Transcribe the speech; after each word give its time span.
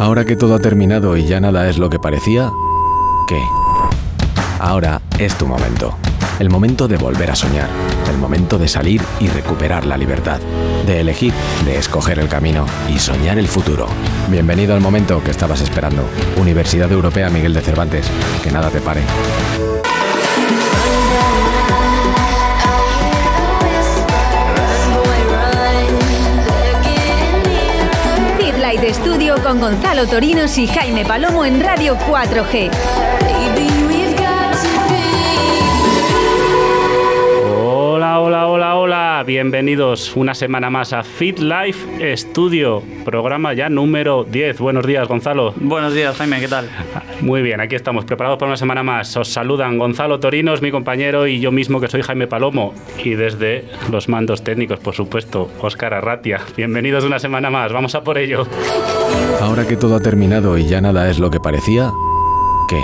Ahora 0.00 0.24
que 0.24 0.34
todo 0.34 0.54
ha 0.54 0.58
terminado 0.58 1.14
y 1.18 1.26
ya 1.26 1.40
nada 1.40 1.68
es 1.68 1.76
lo 1.76 1.90
que 1.90 1.98
parecía, 1.98 2.50
¿qué? 3.28 3.38
Ahora 4.58 5.02
es 5.18 5.36
tu 5.36 5.46
momento. 5.46 5.94
El 6.38 6.48
momento 6.48 6.88
de 6.88 6.96
volver 6.96 7.30
a 7.30 7.36
soñar. 7.36 7.68
El 8.10 8.16
momento 8.16 8.56
de 8.56 8.66
salir 8.66 9.02
y 9.20 9.28
recuperar 9.28 9.84
la 9.84 9.98
libertad. 9.98 10.40
De 10.86 11.00
elegir, 11.02 11.34
de 11.66 11.76
escoger 11.76 12.18
el 12.18 12.28
camino 12.28 12.64
y 12.88 12.98
soñar 12.98 13.38
el 13.38 13.46
futuro. 13.46 13.88
Bienvenido 14.30 14.74
al 14.74 14.80
momento 14.80 15.22
que 15.22 15.32
estabas 15.32 15.60
esperando. 15.60 16.02
Universidad 16.38 16.90
Europea 16.90 17.28
Miguel 17.28 17.52
de 17.52 17.60
Cervantes. 17.60 18.10
Que 18.42 18.50
nada 18.50 18.70
te 18.70 18.80
pare. 18.80 19.02
Con 29.42 29.60
Gonzalo 29.60 30.06
Torinos 30.06 30.58
y 30.58 30.66
Jaime 30.66 31.04
Palomo 31.04 31.44
en 31.44 31.60
Radio 31.60 31.96
4G. 31.96 32.70
Hola, 37.62 38.20
hola, 38.20 38.46
hola, 38.46 38.74
hola. 38.76 39.24
Bienvenidos 39.26 40.14
una 40.16 40.34
semana 40.34 40.68
más 40.68 40.92
a 40.92 41.02
Fit 41.02 41.38
Life 41.38 42.16
Studio, 42.16 42.82
programa 43.04 43.54
ya 43.54 43.68
número 43.68 44.24
10. 44.24 44.58
Buenos 44.58 44.86
días, 44.86 45.06
Gonzalo. 45.06 45.54
Buenos 45.56 45.94
días, 45.94 46.16
Jaime, 46.16 46.40
¿qué 46.40 46.48
tal? 46.48 46.68
Muy 47.20 47.42
bien, 47.42 47.60
aquí 47.60 47.76
estamos, 47.76 48.04
preparados 48.04 48.38
para 48.38 48.50
una 48.50 48.56
semana 48.56 48.82
más. 48.82 49.16
Os 49.16 49.28
saludan 49.28 49.78
Gonzalo 49.78 50.20
Torinos, 50.20 50.60
mi 50.60 50.70
compañero, 50.70 51.26
y 51.26 51.40
yo 51.40 51.52
mismo, 51.52 51.80
que 51.80 51.88
soy 51.88 52.02
Jaime 52.02 52.26
Palomo. 52.26 52.74
Y 53.02 53.10
desde 53.10 53.64
los 53.90 54.08
mandos 54.08 54.42
técnicos, 54.42 54.80
por 54.80 54.94
supuesto, 54.94 55.50
Óscar 55.60 55.94
Arratia. 55.94 56.40
Bienvenidos 56.56 57.04
una 57.04 57.18
semana 57.18 57.48
más, 57.50 57.72
vamos 57.72 57.94
a 57.94 58.02
por 58.02 58.18
ello. 58.18 58.46
Ahora 59.40 59.66
que 59.66 59.76
todo 59.76 59.96
ha 59.96 60.00
terminado 60.00 60.58
y 60.58 60.66
ya 60.66 60.80
nada 60.80 61.08
es 61.10 61.18
lo 61.18 61.30
que 61.30 61.40
parecía, 61.40 61.92
¿qué? 62.68 62.82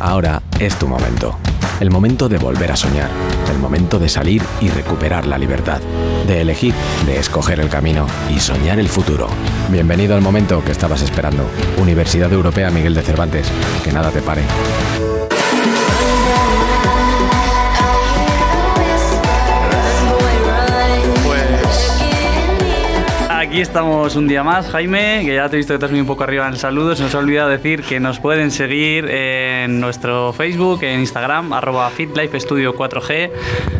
Ahora 0.00 0.42
es 0.58 0.76
tu 0.76 0.86
momento. 0.86 1.36
El 1.80 1.90
momento 1.90 2.28
de 2.28 2.38
volver 2.38 2.72
a 2.72 2.76
soñar. 2.76 3.08
El 3.50 3.58
momento 3.58 3.98
de 3.98 4.08
salir 4.08 4.42
y 4.60 4.68
recuperar 4.68 5.26
la 5.26 5.38
libertad. 5.38 5.80
De 6.26 6.42
elegir, 6.42 6.74
de 7.06 7.18
escoger 7.18 7.58
el 7.58 7.68
camino 7.68 8.06
y 8.34 8.38
soñar 8.38 8.78
el 8.78 8.88
futuro. 8.88 9.28
Bienvenido 9.70 10.14
al 10.14 10.20
momento 10.20 10.62
que 10.64 10.72
estabas 10.72 11.02
esperando. 11.02 11.44
Universidad 11.78 12.32
Europea 12.32 12.70
Miguel 12.70 12.94
de 12.94 13.02
Cervantes. 13.02 13.50
Que 13.82 13.92
nada 13.92 14.10
te 14.10 14.20
pare. 14.20 14.42
Aquí 23.50 23.62
estamos 23.62 24.14
un 24.14 24.28
día 24.28 24.44
más, 24.44 24.68
Jaime, 24.68 25.22
que 25.24 25.34
ya 25.34 25.48
te 25.48 25.56
he 25.56 25.58
visto 25.58 25.72
que 25.72 25.74
estás 25.74 25.90
muy 25.90 25.98
un 25.98 26.06
poco 26.06 26.22
arriba 26.22 26.46
en 26.46 26.52
el 26.52 26.58
saludo. 26.60 26.94
Se 26.94 27.02
nos 27.02 27.12
ha 27.16 27.18
olvidado 27.18 27.48
decir 27.48 27.82
que 27.82 27.98
nos 27.98 28.20
pueden 28.20 28.52
seguir 28.52 29.06
en 29.06 29.80
nuestro 29.80 30.32
Facebook, 30.32 30.84
en 30.84 31.00
Instagram, 31.00 31.52
arroba 31.52 31.90
FitLifeStudio 31.90 32.76
4G. 32.76 33.32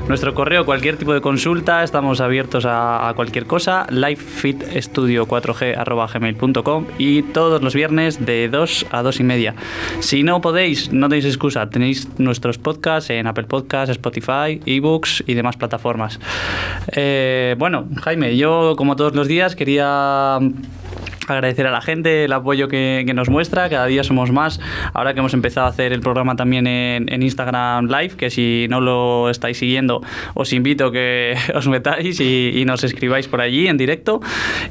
Nuestro 0.09 0.35
correo, 0.35 0.65
cualquier 0.65 0.97
tipo 0.97 1.15
de 1.15 1.21
consulta, 1.21 1.85
estamos 1.85 2.21
abiertos 2.21 2.65
a, 2.67 3.09
a 3.09 3.15
cualquier 3.15 3.47
cosa, 3.47 3.87
lifefitstudio4g 3.91 5.79
arroba 5.79 6.09
gmail.com 6.09 6.87
y 6.99 7.23
todos 7.23 7.63
los 7.63 7.73
viernes 7.73 8.27
de 8.27 8.49
2 8.49 8.87
a 8.91 9.03
2 9.03 9.21
y 9.21 9.23
media. 9.23 9.55
Si 10.01 10.25
no 10.25 10.41
podéis, 10.41 10.93
no 10.93 11.09
tenéis 11.09 11.27
excusa, 11.27 11.71
tenéis 11.71 12.09
nuestros 12.19 12.59
podcasts 12.59 13.11
en 13.11 13.29
Apple 13.29 13.45
Podcasts, 13.45 13.93
Spotify, 13.93 14.61
eBooks 14.67 15.23
y 15.29 15.35
demás 15.35 15.57
plataformas. 15.57 16.19
Eh, 16.89 17.55
bueno, 17.57 17.87
Jaime, 18.03 18.37
yo 18.37 18.75
como 18.77 18.97
todos 18.97 19.15
los 19.15 19.29
días 19.29 19.55
quería 19.61 20.39
agradecer 21.35 21.67
a 21.67 21.71
la 21.71 21.81
gente 21.81 22.25
el 22.25 22.33
apoyo 22.33 22.69
que, 22.69 23.05
que, 23.07 23.15
nos 23.15 23.29
muestra, 23.29 23.69
cada 23.69 23.87
día 23.87 24.05
somos 24.05 24.33
más, 24.33 24.61
ahora 24.93 25.15
que 25.15 25.21
hemos 25.21 25.35
empezado 25.35 25.67
a 25.67 25.71
hacer 25.71 25.93
el 25.93 26.01
programa 26.01 26.37
también 26.37 26.67
en, 26.67 27.13
en, 27.13 27.23
Instagram 27.23 27.87
Live, 27.87 28.17
que 28.17 28.31
si 28.31 28.67
no 28.71 28.81
lo 28.81 29.31
estáis 29.31 29.59
siguiendo, 29.59 30.03
os 30.35 30.53
invito 30.53 30.87
a 30.87 30.93
que 30.93 31.37
os 31.55 31.69
metáis 31.69 32.21
y, 32.21 32.53
y 32.55 32.65
nos 32.65 32.85
escribáis 32.85 33.29
por 33.29 33.41
allí 33.41 33.69
en 33.69 33.77
directo. 33.77 34.21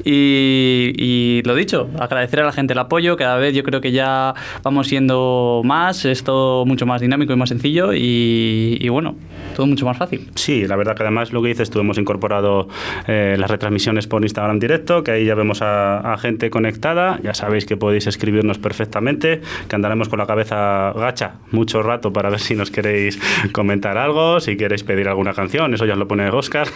Y, 0.04 0.94
y, 0.98 1.42
lo 1.46 1.56
dicho, 1.56 1.90
agradecer 2.00 2.42
a 2.42 2.46
la 2.46 2.52
gente 2.52 2.74
el 2.74 2.80
apoyo, 2.80 3.18
cada 3.18 3.38
vez 3.38 3.54
yo 3.54 3.64
creo 3.64 3.82
que 3.82 3.92
ya 3.92 4.34
vamos 4.64 4.88
siendo 4.88 5.62
más, 5.64 6.06
es 6.06 6.24
todo 6.24 6.66
mucho 6.66 6.86
más 6.86 7.02
dinámico 7.02 7.34
y 7.34 7.36
más 7.36 7.50
sencillo. 7.50 7.94
Y, 7.94 8.78
y 8.80 8.90
bueno, 8.90 9.16
todo 9.56 9.68
mucho 9.68 9.86
más 9.86 9.98
fácil. 9.98 10.30
Sí, 10.36 10.68
la 10.68 10.76
verdad 10.76 10.96
que 10.96 11.04
además 11.04 11.32
lo 11.34 11.42
que 11.42 11.50
dices 11.50 11.70
tú, 11.70 11.80
hemos 11.80 11.98
incorporado 11.98 12.68
eh, 13.08 13.36
las 13.38 13.50
retransmisiones 13.50 14.08
por 14.08 14.22
Instagram 14.24 14.60
directo, 14.60 15.04
que 15.04 15.12
ahí 15.12 15.26
ya 15.26 15.36
vemos 15.36 15.62
a, 15.62 16.14
a 16.14 16.18
gente 16.18 16.49
conectada. 16.50 17.20
Ya 17.24 17.34
sabéis 17.34 17.66
que 17.66 17.78
podéis 17.78 18.08
escribirnos 18.08 18.58
perfectamente, 18.58 19.42
que 19.68 19.76
andaremos 19.76 20.10
con 20.10 20.20
la 20.20 20.26
cabeza 20.26 20.94
gacha 20.94 21.36
mucho 21.52 21.84
rato 21.84 22.14
para 22.14 22.30
ver 22.30 22.40
si 22.40 22.56
nos 22.56 22.72
queréis 22.72 23.20
comentar 23.52 23.98
algo, 23.98 24.40
si 24.40 24.58
queréis 24.58 24.84
pedir 24.84 25.08
alguna 25.08 25.34
canción, 25.34 25.74
eso 25.74 25.86
ya 25.86 25.94
os 25.94 26.00
lo 26.00 26.08
pone 26.08 26.30
Oscar, 26.30 26.68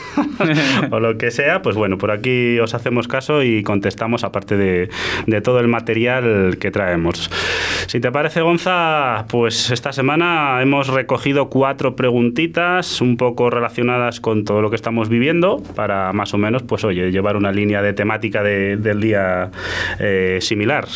o 0.91 0.99
lo 0.99 1.17
que 1.17 1.31
sea. 1.31 1.61
Pues 1.61 1.75
bueno, 1.75 1.97
por 1.97 2.11
aquí 2.11 2.59
os 2.59 2.73
hacemos 2.73 3.07
caso 3.07 3.43
y 3.43 3.63
contestamos 3.63 4.23
aparte 4.23 4.57
de, 4.57 4.89
de 5.27 5.41
todo 5.41 5.59
el 5.59 5.67
material 5.67 6.57
que 6.59 6.71
traemos. 6.71 7.29
Si 7.87 7.99
te 7.99 8.11
parece, 8.11 8.41
Gonza, 8.41 9.25
pues 9.29 9.71
esta 9.71 9.91
semana 9.91 10.61
hemos 10.61 10.87
recogido 10.87 11.49
cuatro 11.49 11.95
preguntitas 11.95 13.01
un 13.01 13.17
poco 13.17 13.49
relacionadas 13.49 14.19
con 14.19 14.45
todo 14.45 14.61
lo 14.61 14.69
que 14.69 14.75
estamos 14.75 15.09
viviendo 15.09 15.61
para 15.75 16.13
más 16.13 16.33
o 16.33 16.37
menos, 16.37 16.63
pues 16.63 16.83
oye, 16.83 17.11
llevar 17.11 17.35
una 17.35 17.51
línea 17.51 17.81
de 17.81 17.93
temática 17.93 18.43
de, 18.43 18.77
del 18.77 19.01
día 19.01 19.51
eh, 19.99 20.39
similar. 20.41 20.87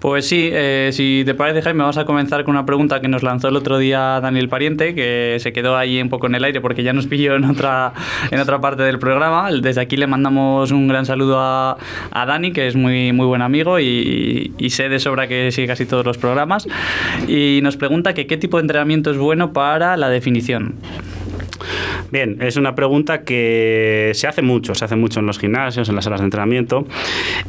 Pues 0.00 0.26
sí, 0.26 0.48
eh, 0.52 0.90
si 0.92 1.22
te 1.24 1.34
parece, 1.34 1.62
Jaime, 1.62 1.80
vamos 1.80 1.98
a 1.98 2.04
comenzar 2.04 2.44
con 2.44 2.54
una 2.54 2.64
pregunta 2.64 3.00
que 3.00 3.08
nos 3.08 3.22
lanzó 3.22 3.48
el 3.48 3.56
otro 3.56 3.78
día 3.78 4.20
Daniel 4.20 4.48
Pariente, 4.48 4.94
que 4.94 5.36
se 5.40 5.52
quedó 5.52 5.76
ahí 5.76 6.00
un 6.00 6.08
poco 6.08 6.26
en 6.26 6.34
el 6.34 6.44
aire 6.44 6.60
porque 6.60 6.82
ya 6.82 6.92
nos 6.92 7.06
pilló 7.06 7.34
en 7.34 7.44
otra, 7.44 7.92
en 8.30 8.40
otra 8.40 8.60
parte 8.60 8.82
del 8.82 8.98
programa. 8.98 9.50
Desde 9.50 9.80
aquí 9.80 9.96
le 9.96 10.06
mandamos 10.06 10.70
un 10.70 10.88
gran 10.88 11.06
saludo 11.06 11.38
a, 11.38 11.76
a 12.10 12.26
Dani, 12.26 12.52
que 12.52 12.66
es 12.66 12.76
muy, 12.76 13.12
muy 13.12 13.26
buen 13.26 13.42
amigo 13.42 13.78
y, 13.78 14.52
y, 14.58 14.70
sé 14.70 14.88
de 14.88 14.98
sobra 14.98 15.26
que 15.26 15.52
sigue 15.52 15.66
casi 15.66 15.86
todos 15.86 16.04
los 16.04 16.18
programas. 16.18 16.66
Y 17.28 17.60
nos 17.62 17.76
pregunta 17.76 18.14
qué 18.14 18.36
tipo 18.36 18.56
de 18.56 18.62
entrenamiento 18.62 19.10
es 19.10 19.18
bueno 19.18 19.52
para 19.52 19.96
la 19.96 20.08
definición. 20.08 20.74
Bien, 22.10 22.38
es 22.40 22.56
una 22.56 22.74
pregunta 22.74 23.22
que 23.22 24.12
se 24.14 24.26
hace 24.26 24.42
mucho, 24.42 24.74
se 24.74 24.84
hace 24.84 24.96
mucho 24.96 25.20
en 25.20 25.26
los 25.26 25.38
gimnasios, 25.38 25.88
en 25.88 25.94
las 25.94 26.04
salas 26.04 26.20
de 26.20 26.24
entrenamiento. 26.24 26.86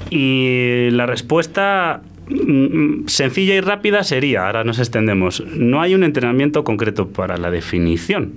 Y 0.10 0.90
la 0.92 1.06
respuesta 1.06 2.02
sencilla 3.08 3.56
y 3.56 3.62
rápida 3.62 4.04
sería, 4.04 4.46
ahora 4.46 4.64
nos 4.64 4.80
extendemos, 4.80 5.44
no 5.56 5.82
hay 5.82 5.96
un 5.96 6.04
entrenamiento 6.04 6.64
concreto 6.64 7.10
para 7.10 7.38
la 7.38 7.52
definición. 7.52 8.34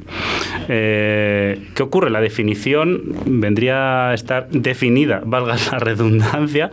Eh, 0.69 1.61
¿Qué 1.75 1.83
ocurre? 1.83 2.11
La 2.11 2.21
definición 2.21 3.03
vendría 3.27 4.11
a 4.11 4.15
estar 4.15 4.49
definida, 4.51 5.23
valga 5.27 5.57
la 5.71 5.79
redundancia, 5.79 6.71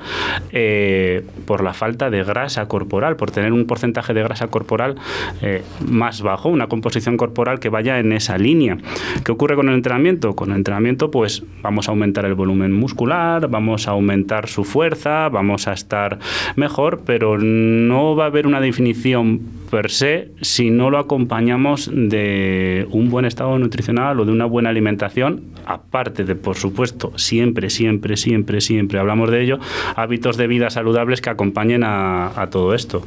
eh, 0.51 1.23
por 1.45 1.63
la 1.63 1.73
falta 1.73 2.09
de 2.09 2.23
grasa 2.23 2.67
corporal, 2.67 3.15
por 3.15 3.31
tener 3.31 3.53
un 3.53 3.65
porcentaje 3.65 4.13
de 4.13 4.23
grasa 4.23 4.47
corporal 4.47 4.95
eh, 5.41 5.63
más 5.87 6.21
bajo, 6.21 6.49
una 6.49 6.67
composición 6.67 7.17
corporal 7.17 7.59
que 7.59 7.69
vaya 7.69 7.99
en 7.99 8.13
esa 8.13 8.37
línea. 8.37 8.77
¿Qué 9.23 9.31
ocurre 9.31 9.55
con 9.55 9.69
el 9.69 9.75
entrenamiento? 9.75 10.35
Con 10.35 10.51
el 10.51 10.57
entrenamiento 10.57 11.11
pues 11.11 11.43
vamos 11.61 11.87
a 11.87 11.91
aumentar 11.91 12.25
el 12.25 12.33
volumen 12.33 12.71
muscular, 12.71 13.47
vamos 13.47 13.87
a 13.87 13.91
aumentar 13.91 14.47
su 14.47 14.63
fuerza, 14.63 15.29
vamos 15.29 15.67
a 15.67 15.73
estar 15.73 16.19
mejor, 16.55 17.00
pero 17.05 17.37
no 17.37 18.15
va 18.15 18.25
a 18.25 18.27
haber 18.27 18.47
una 18.47 18.61
definición 18.61 19.41
per 19.69 19.89
se 19.89 20.31
si 20.41 20.69
no 20.69 20.89
lo 20.89 20.97
acompañamos 20.97 21.89
de 21.91 22.87
un 22.91 23.09
buen 23.09 23.25
estado 23.25 23.57
nutricional 23.57 24.19
o 24.19 24.25
de 24.25 24.31
una 24.31 24.45
buena 24.45 24.69
alimentación, 24.69 25.43
aparte 25.65 26.25
de, 26.25 26.35
por 26.35 26.57
supuesto, 26.57 27.13
siempre, 27.17 27.69
siempre, 27.69 28.17
siempre, 28.17 28.61
siempre 28.61 28.99
hablamos 28.99 29.31
de 29.31 29.41
ello, 29.41 29.59
hábitos 29.95 30.37
de 30.37 30.47
vida 30.47 30.69
saludables 30.69 31.21
que 31.21 31.29
acompañen 31.29 31.83
a, 31.83 32.47
todo 32.51 32.73
esto. 32.73 33.03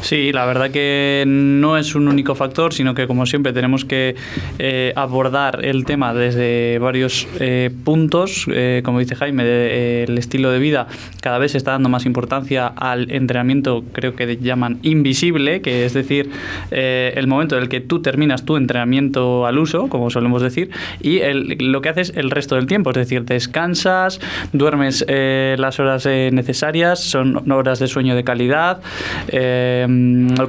Sí, 0.00 0.32
la 0.32 0.46
verdad 0.46 0.70
que 0.70 1.24
no 1.26 1.76
es 1.78 1.94
un 1.94 2.08
único 2.08 2.34
factor, 2.34 2.72
sino 2.72 2.94
que 2.94 3.06
como 3.06 3.26
siempre 3.26 3.52
tenemos 3.52 3.84
que 3.84 4.16
eh, 4.58 4.92
abordar 4.96 5.64
el 5.64 5.84
tema 5.84 6.14
desde 6.14 6.78
varios 6.78 7.26
eh, 7.40 7.70
puntos. 7.84 8.46
Eh, 8.52 8.82
como 8.84 8.98
dice 8.98 9.14
Jaime, 9.14 9.44
de, 9.44 10.04
el 10.04 10.18
estilo 10.18 10.50
de 10.50 10.58
vida 10.58 10.86
cada 11.20 11.38
vez 11.38 11.54
está 11.54 11.72
dando 11.72 11.88
más 11.88 12.06
importancia 12.06 12.66
al 12.66 13.10
entrenamiento, 13.10 13.84
creo 13.92 14.14
que 14.14 14.36
llaman 14.36 14.78
invisible, 14.82 15.60
que 15.60 15.84
es 15.84 15.94
decir, 15.94 16.30
el 16.70 17.26
momento 17.26 17.56
en 17.56 17.62
el 17.62 17.68
que 17.68 17.80
tú 17.80 18.02
terminas 18.02 18.44
tu 18.44 18.56
entrenamiento 18.56 19.46
al 19.46 19.58
uso, 19.58 19.88
como 19.88 20.10
solemos 20.10 20.42
decir, 20.42 20.70
y 21.00 21.20
el, 21.20 21.56
lo 21.60 21.80
que 21.80 21.88
haces 21.88 22.12
el 22.14 22.30
resto 22.30 22.56
del 22.56 22.66
tiempo, 22.66 22.90
es 22.90 22.96
decir, 22.96 23.24
descansas, 23.24 24.20
duermes 24.52 25.04
las 25.08 25.80
horas 25.80 26.06
necesarias, 26.06 27.00
son 27.00 27.50
horas 27.50 27.78
de 27.78 27.86
sueño 27.86 28.14
de 28.14 28.24
calidad. 28.24 28.80
Eh, 29.28 29.73
eh, 29.82 29.86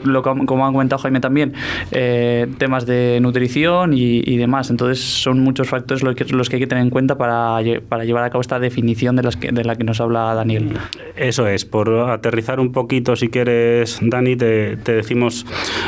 lo, 0.03 0.23
como 0.23 0.65
ha 0.65 0.71
comentado 0.71 1.01
Jaime 1.01 1.19
también, 1.19 1.53
eh, 1.91 2.47
temas 2.57 2.85
de 2.85 3.19
nutrición 3.21 3.93
y, 3.93 4.37
demás. 4.37 4.69
Entonces 4.69 4.99
son 4.99 5.39
muchos 5.39 5.69
factores 5.69 6.03
los 6.03 6.15
que, 6.15 6.25
los 6.25 6.49
que 6.49 6.57
hay 6.57 6.61
que 6.61 6.67
tener 6.67 6.83
en 6.83 6.89
cuenta 6.89 7.17
para, 7.17 7.59
para 7.87 8.03
llevar 8.03 8.23
a 8.23 8.29
cabo 8.29 8.41
esta 8.41 8.59
definición 8.59 9.15
de, 9.15 9.23
las 9.23 9.37
que, 9.37 9.51
de 9.51 9.63
la 9.63 9.75
que 9.75 9.83
nos 9.83 10.01
habla 10.01 10.33
Daniel. 10.33 10.73
Eso 11.15 11.47
es, 11.47 11.65
por 11.65 11.89
aterrizar 12.09 12.59
un 12.59 12.71
poquito, 12.71 13.15
si 13.15 13.29
quieres, 13.29 13.99
Dani, 14.01 14.35
te, 14.35 14.77
te 14.77 14.93
decimos 14.93 15.45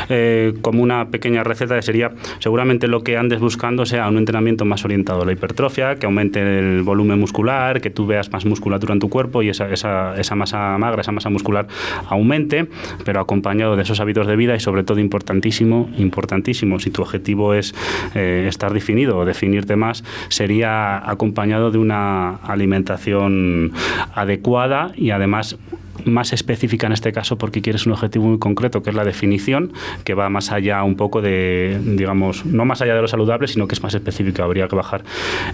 eh, 0.08 0.54
como 0.62 0.82
una 0.82 1.10
pequeña 1.10 1.44
receta 1.44 1.76
que 1.76 1.82
sería 1.82 2.12
seguramente 2.38 2.88
lo 2.88 3.02
que 3.02 3.16
andes 3.16 3.40
buscando 3.40 3.86
sea 3.86 4.08
un 4.08 4.18
entrenamiento 4.18 4.64
más 4.64 4.84
orientado 4.84 5.22
a 5.22 5.26
la 5.26 5.32
hipertrofia, 5.32 5.96
que 5.96 6.06
aumente 6.06 6.40
el 6.40 6.82
volumen 6.82 7.18
muscular, 7.18 7.80
que 7.80 7.90
tú 7.90 8.06
veas 8.06 8.32
más 8.32 8.44
musculatura 8.44 8.94
en 8.94 9.00
tu 9.00 9.08
cuerpo 9.08 9.42
y 9.42 9.50
esa, 9.50 9.70
esa, 9.70 10.14
esa 10.16 10.34
masa 10.34 10.76
magra, 10.78 11.02
esa 11.02 11.12
masa 11.12 11.30
muscular 11.30 11.66
aumente, 12.08 12.68
pero 13.04 13.20
acompañado 13.28 13.76
de 13.76 13.82
esos 13.82 14.00
hábitos 14.00 14.26
de 14.26 14.36
vida 14.36 14.56
y 14.56 14.60
sobre 14.60 14.84
todo 14.84 15.00
importantísimo, 15.00 15.90
importantísimo, 15.98 16.80
si 16.80 16.90
tu 16.90 17.02
objetivo 17.02 17.52
es 17.52 17.74
eh, 18.14 18.46
estar 18.48 18.72
definido 18.72 19.18
o 19.18 19.26
definirte 19.26 19.76
más, 19.76 20.02
sería 20.30 20.96
acompañado 21.10 21.70
de 21.70 21.76
una 21.76 22.36
alimentación 22.36 23.72
adecuada 24.14 24.92
y 24.96 25.10
además 25.10 25.58
más 26.04 26.32
específica 26.32 26.86
en 26.86 26.92
este 26.92 27.12
caso 27.12 27.38
porque 27.38 27.62
quieres 27.62 27.86
un 27.86 27.92
objetivo 27.92 28.26
muy 28.26 28.38
concreto, 28.38 28.82
que 28.82 28.90
es 28.90 28.96
la 28.96 29.04
definición, 29.04 29.72
que 30.04 30.14
va 30.14 30.28
más 30.28 30.52
allá 30.52 30.82
un 30.82 30.96
poco 30.96 31.20
de, 31.20 31.78
digamos, 31.84 32.44
no 32.44 32.64
más 32.64 32.82
allá 32.82 32.94
de 32.94 33.02
lo 33.02 33.08
saludable, 33.08 33.48
sino 33.48 33.68
que 33.68 33.74
es 33.74 33.82
más 33.82 33.94
específica. 33.94 34.44
Habría 34.44 34.68
que 34.68 34.76
bajar 34.76 35.04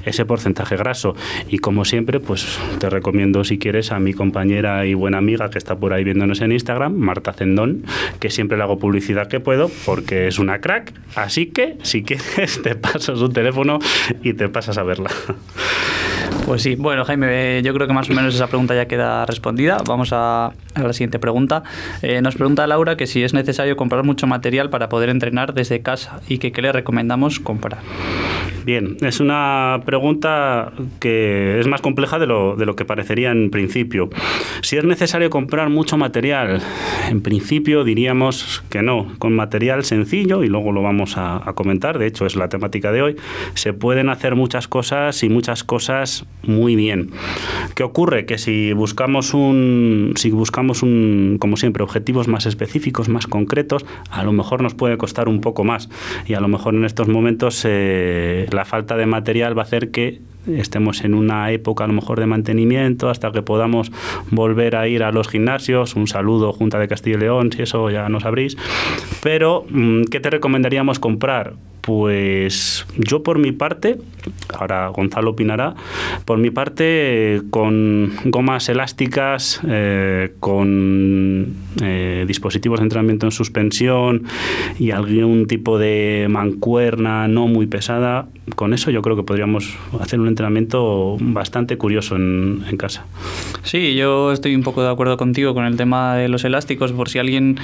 ese 0.04 0.24
porcentaje 0.24 0.76
graso. 0.76 1.14
Y 1.48 1.58
como 1.58 1.84
siempre, 1.84 2.20
pues 2.20 2.58
te 2.78 2.90
recomiendo, 2.90 3.44
si 3.44 3.58
quieres, 3.58 3.92
a 3.92 3.98
mi 3.98 4.12
compañera 4.12 4.86
y 4.86 4.94
buena 4.94 5.18
amiga 5.18 5.50
que 5.50 5.58
está 5.58 5.76
por 5.76 5.92
ahí 5.92 6.04
viéndonos 6.04 6.40
en 6.40 6.52
Instagram, 6.52 6.94
Marta 6.94 7.32
Zendón, 7.32 7.84
que 8.20 8.30
siempre 8.30 8.56
le 8.56 8.64
hago 8.64 8.78
publicidad 8.78 9.28
que 9.28 9.40
puedo 9.40 9.70
porque 9.84 10.28
es 10.28 10.38
una 10.38 10.60
crack. 10.60 10.92
Así 11.14 11.46
que, 11.46 11.76
si 11.82 12.02
quieres, 12.02 12.60
te 12.62 12.74
paso 12.74 13.16
su 13.16 13.28
teléfono 13.28 13.78
y 14.22 14.34
te 14.34 14.48
pasas 14.48 14.78
a 14.78 14.82
verla. 14.82 15.10
Pues 16.44 16.62
sí, 16.62 16.74
bueno 16.76 17.04
Jaime, 17.06 17.62
yo 17.62 17.72
creo 17.72 17.86
que 17.86 17.94
más 17.94 18.08
o 18.10 18.12
menos 18.12 18.34
esa 18.34 18.46
pregunta 18.46 18.74
ya 18.74 18.86
queda 18.86 19.24
respondida. 19.24 19.82
Vamos 19.86 20.10
a, 20.12 20.52
la 20.82 20.92
siguiente 20.92 21.18
pregunta. 21.18 21.62
Eh, 22.02 22.20
nos 22.22 22.34
pregunta 22.34 22.66
Laura 22.66 22.96
que 22.96 23.06
si 23.06 23.22
es 23.22 23.34
necesario 23.34 23.76
comprar 23.76 24.04
mucho 24.04 24.26
material 24.26 24.70
para 24.70 24.88
poder 24.88 25.08
entrenar 25.08 25.54
desde 25.54 25.82
casa 25.82 26.20
y 26.28 26.38
que 26.38 26.52
qué 26.52 26.62
le 26.62 26.72
recomendamos 26.72 27.40
comprar. 27.40 27.78
Bien, 28.64 28.96
es 29.02 29.20
una 29.20 29.82
pregunta 29.84 30.72
que 30.98 31.60
es 31.60 31.66
más 31.66 31.82
compleja 31.82 32.18
de 32.18 32.26
lo, 32.26 32.56
de 32.56 32.64
lo 32.64 32.74
que 32.76 32.86
parecería 32.86 33.30
en 33.30 33.50
principio. 33.50 34.08
Si 34.62 34.78
es 34.78 34.84
necesario 34.84 35.28
comprar 35.28 35.68
mucho 35.68 35.98
material, 35.98 36.62
en 37.10 37.20
principio 37.20 37.84
diríamos 37.84 38.64
que 38.70 38.80
no. 38.80 39.12
Con 39.18 39.36
material 39.36 39.84
sencillo, 39.84 40.42
y 40.42 40.48
luego 40.48 40.72
lo 40.72 40.80
vamos 40.80 41.18
a, 41.18 41.46
a 41.46 41.52
comentar, 41.52 41.98
de 41.98 42.06
hecho 42.06 42.24
es 42.24 42.36
la 42.36 42.48
temática 42.48 42.90
de 42.90 43.02
hoy, 43.02 43.16
se 43.52 43.74
pueden 43.74 44.08
hacer 44.08 44.34
muchas 44.34 44.66
cosas 44.66 45.22
y 45.22 45.28
muchas 45.28 45.62
cosas 45.62 46.24
muy 46.42 46.74
bien. 46.74 47.10
¿Qué 47.74 47.82
ocurre? 47.82 48.24
Que 48.24 48.38
si 48.38 48.72
buscamos 48.72 49.34
un, 49.34 50.14
si 50.16 50.30
buscamos 50.30 50.63
como 50.66 51.56
siempre, 51.56 51.82
objetivos 51.82 52.28
más 52.28 52.46
específicos, 52.46 53.08
más 53.08 53.26
concretos, 53.26 53.84
a 54.10 54.24
lo 54.24 54.32
mejor 54.32 54.62
nos 54.62 54.74
puede 54.74 54.96
costar 54.96 55.28
un 55.28 55.40
poco 55.40 55.64
más. 55.64 55.88
Y 56.26 56.34
a 56.34 56.40
lo 56.40 56.48
mejor 56.48 56.74
en 56.74 56.84
estos 56.84 57.08
momentos 57.08 57.62
eh, 57.64 58.46
la 58.52 58.64
falta 58.64 58.96
de 58.96 59.06
material 59.06 59.56
va 59.56 59.62
a 59.62 59.64
hacer 59.64 59.90
que 59.90 60.20
estemos 60.46 61.04
en 61.04 61.14
una 61.14 61.50
época 61.52 61.84
a 61.84 61.86
lo 61.86 61.94
mejor 61.94 62.20
de 62.20 62.26
mantenimiento 62.26 63.08
hasta 63.08 63.32
que 63.32 63.42
podamos 63.42 63.90
volver 64.30 64.76
a 64.76 64.86
ir 64.88 65.02
a 65.02 65.12
los 65.12 65.28
gimnasios. 65.28 65.96
Un 65.96 66.06
saludo, 66.06 66.52
Junta 66.52 66.78
de 66.78 66.88
Castilla 66.88 67.16
y 67.16 67.20
León, 67.20 67.52
si 67.52 67.62
eso 67.62 67.90
ya 67.90 68.08
no 68.08 68.20
sabréis. 68.20 68.56
Pero, 69.22 69.64
mm, 69.68 70.04
¿qué 70.04 70.20
te 70.20 70.30
recomendaríamos 70.30 70.98
comprar? 70.98 71.54
Pues 71.84 72.86
yo 72.96 73.22
por 73.22 73.38
mi 73.38 73.52
parte, 73.52 73.98
ahora 74.54 74.88
Gonzalo 74.88 75.32
opinará, 75.32 75.74
por 76.24 76.38
mi 76.38 76.50
parte 76.50 77.42
con 77.50 78.10
gomas 78.24 78.70
elásticas, 78.70 79.60
eh, 79.68 80.32
con 80.40 81.54
eh, 81.82 82.24
dispositivos 82.26 82.80
de 82.80 82.84
entrenamiento 82.84 83.26
en 83.26 83.32
suspensión 83.32 84.22
y 84.78 84.92
algún 84.92 85.46
tipo 85.46 85.78
de 85.78 86.26
mancuerna 86.30 87.28
no 87.28 87.48
muy 87.48 87.66
pesada, 87.66 88.28
con 88.56 88.72
eso 88.72 88.90
yo 88.90 89.02
creo 89.02 89.16
que 89.16 89.22
podríamos 89.22 89.76
hacer 90.00 90.20
un 90.20 90.28
entrenamiento 90.28 91.18
bastante 91.20 91.76
curioso 91.76 92.16
en, 92.16 92.64
en 92.66 92.78
casa. 92.78 93.04
Sí, 93.62 93.94
yo 93.94 94.32
estoy 94.32 94.54
un 94.54 94.62
poco 94.62 94.82
de 94.82 94.88
acuerdo 94.88 95.18
contigo 95.18 95.52
con 95.52 95.66
el 95.66 95.76
tema 95.76 96.16
de 96.16 96.28
los 96.28 96.44
elásticos, 96.44 96.92
por 96.92 97.10
si 97.10 97.18
alguien 97.18 97.58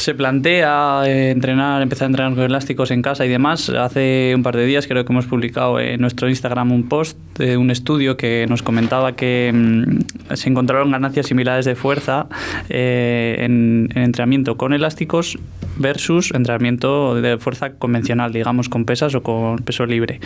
se 0.00 0.14
plantea 0.14 1.02
eh, 1.04 1.30
entrenar, 1.30 1.82
empezar 1.82 2.06
a 2.06 2.06
entrenar 2.06 2.34
con 2.34 2.44
elásticos 2.44 2.90
en 2.90 3.02
casa 3.02 3.26
y 3.26 3.28
demás. 3.28 3.68
Hace 3.68 4.32
un 4.34 4.42
par 4.42 4.56
de 4.56 4.64
días 4.64 4.86
creo 4.86 5.04
que 5.04 5.12
hemos 5.12 5.26
publicado 5.26 5.78
en 5.78 6.00
nuestro 6.00 6.28
Instagram 6.28 6.72
un 6.72 6.88
post 6.88 7.18
de 7.36 7.58
un 7.58 7.70
estudio 7.70 8.16
que 8.16 8.46
nos 8.48 8.62
comentaba 8.62 9.12
que 9.12 9.52
mm, 9.52 10.34
se 10.34 10.48
encontraron 10.48 10.90
ganancias 10.90 11.26
similares 11.26 11.66
de 11.66 11.74
fuerza 11.74 12.28
eh, 12.70 13.36
en, 13.40 13.90
entrenamiento 13.94 14.56
con 14.56 14.72
elásticos 14.72 15.38
versus 15.76 16.32
entrenamiento 16.34 17.14
de 17.20 17.38
fuerza 17.38 17.72
convencional, 17.72 18.32
digamos 18.32 18.68
con 18.68 18.86
pesas 18.86 19.14
o 19.14 19.22
con 19.22 19.58
peso 19.58 19.84
libre. 19.84 20.20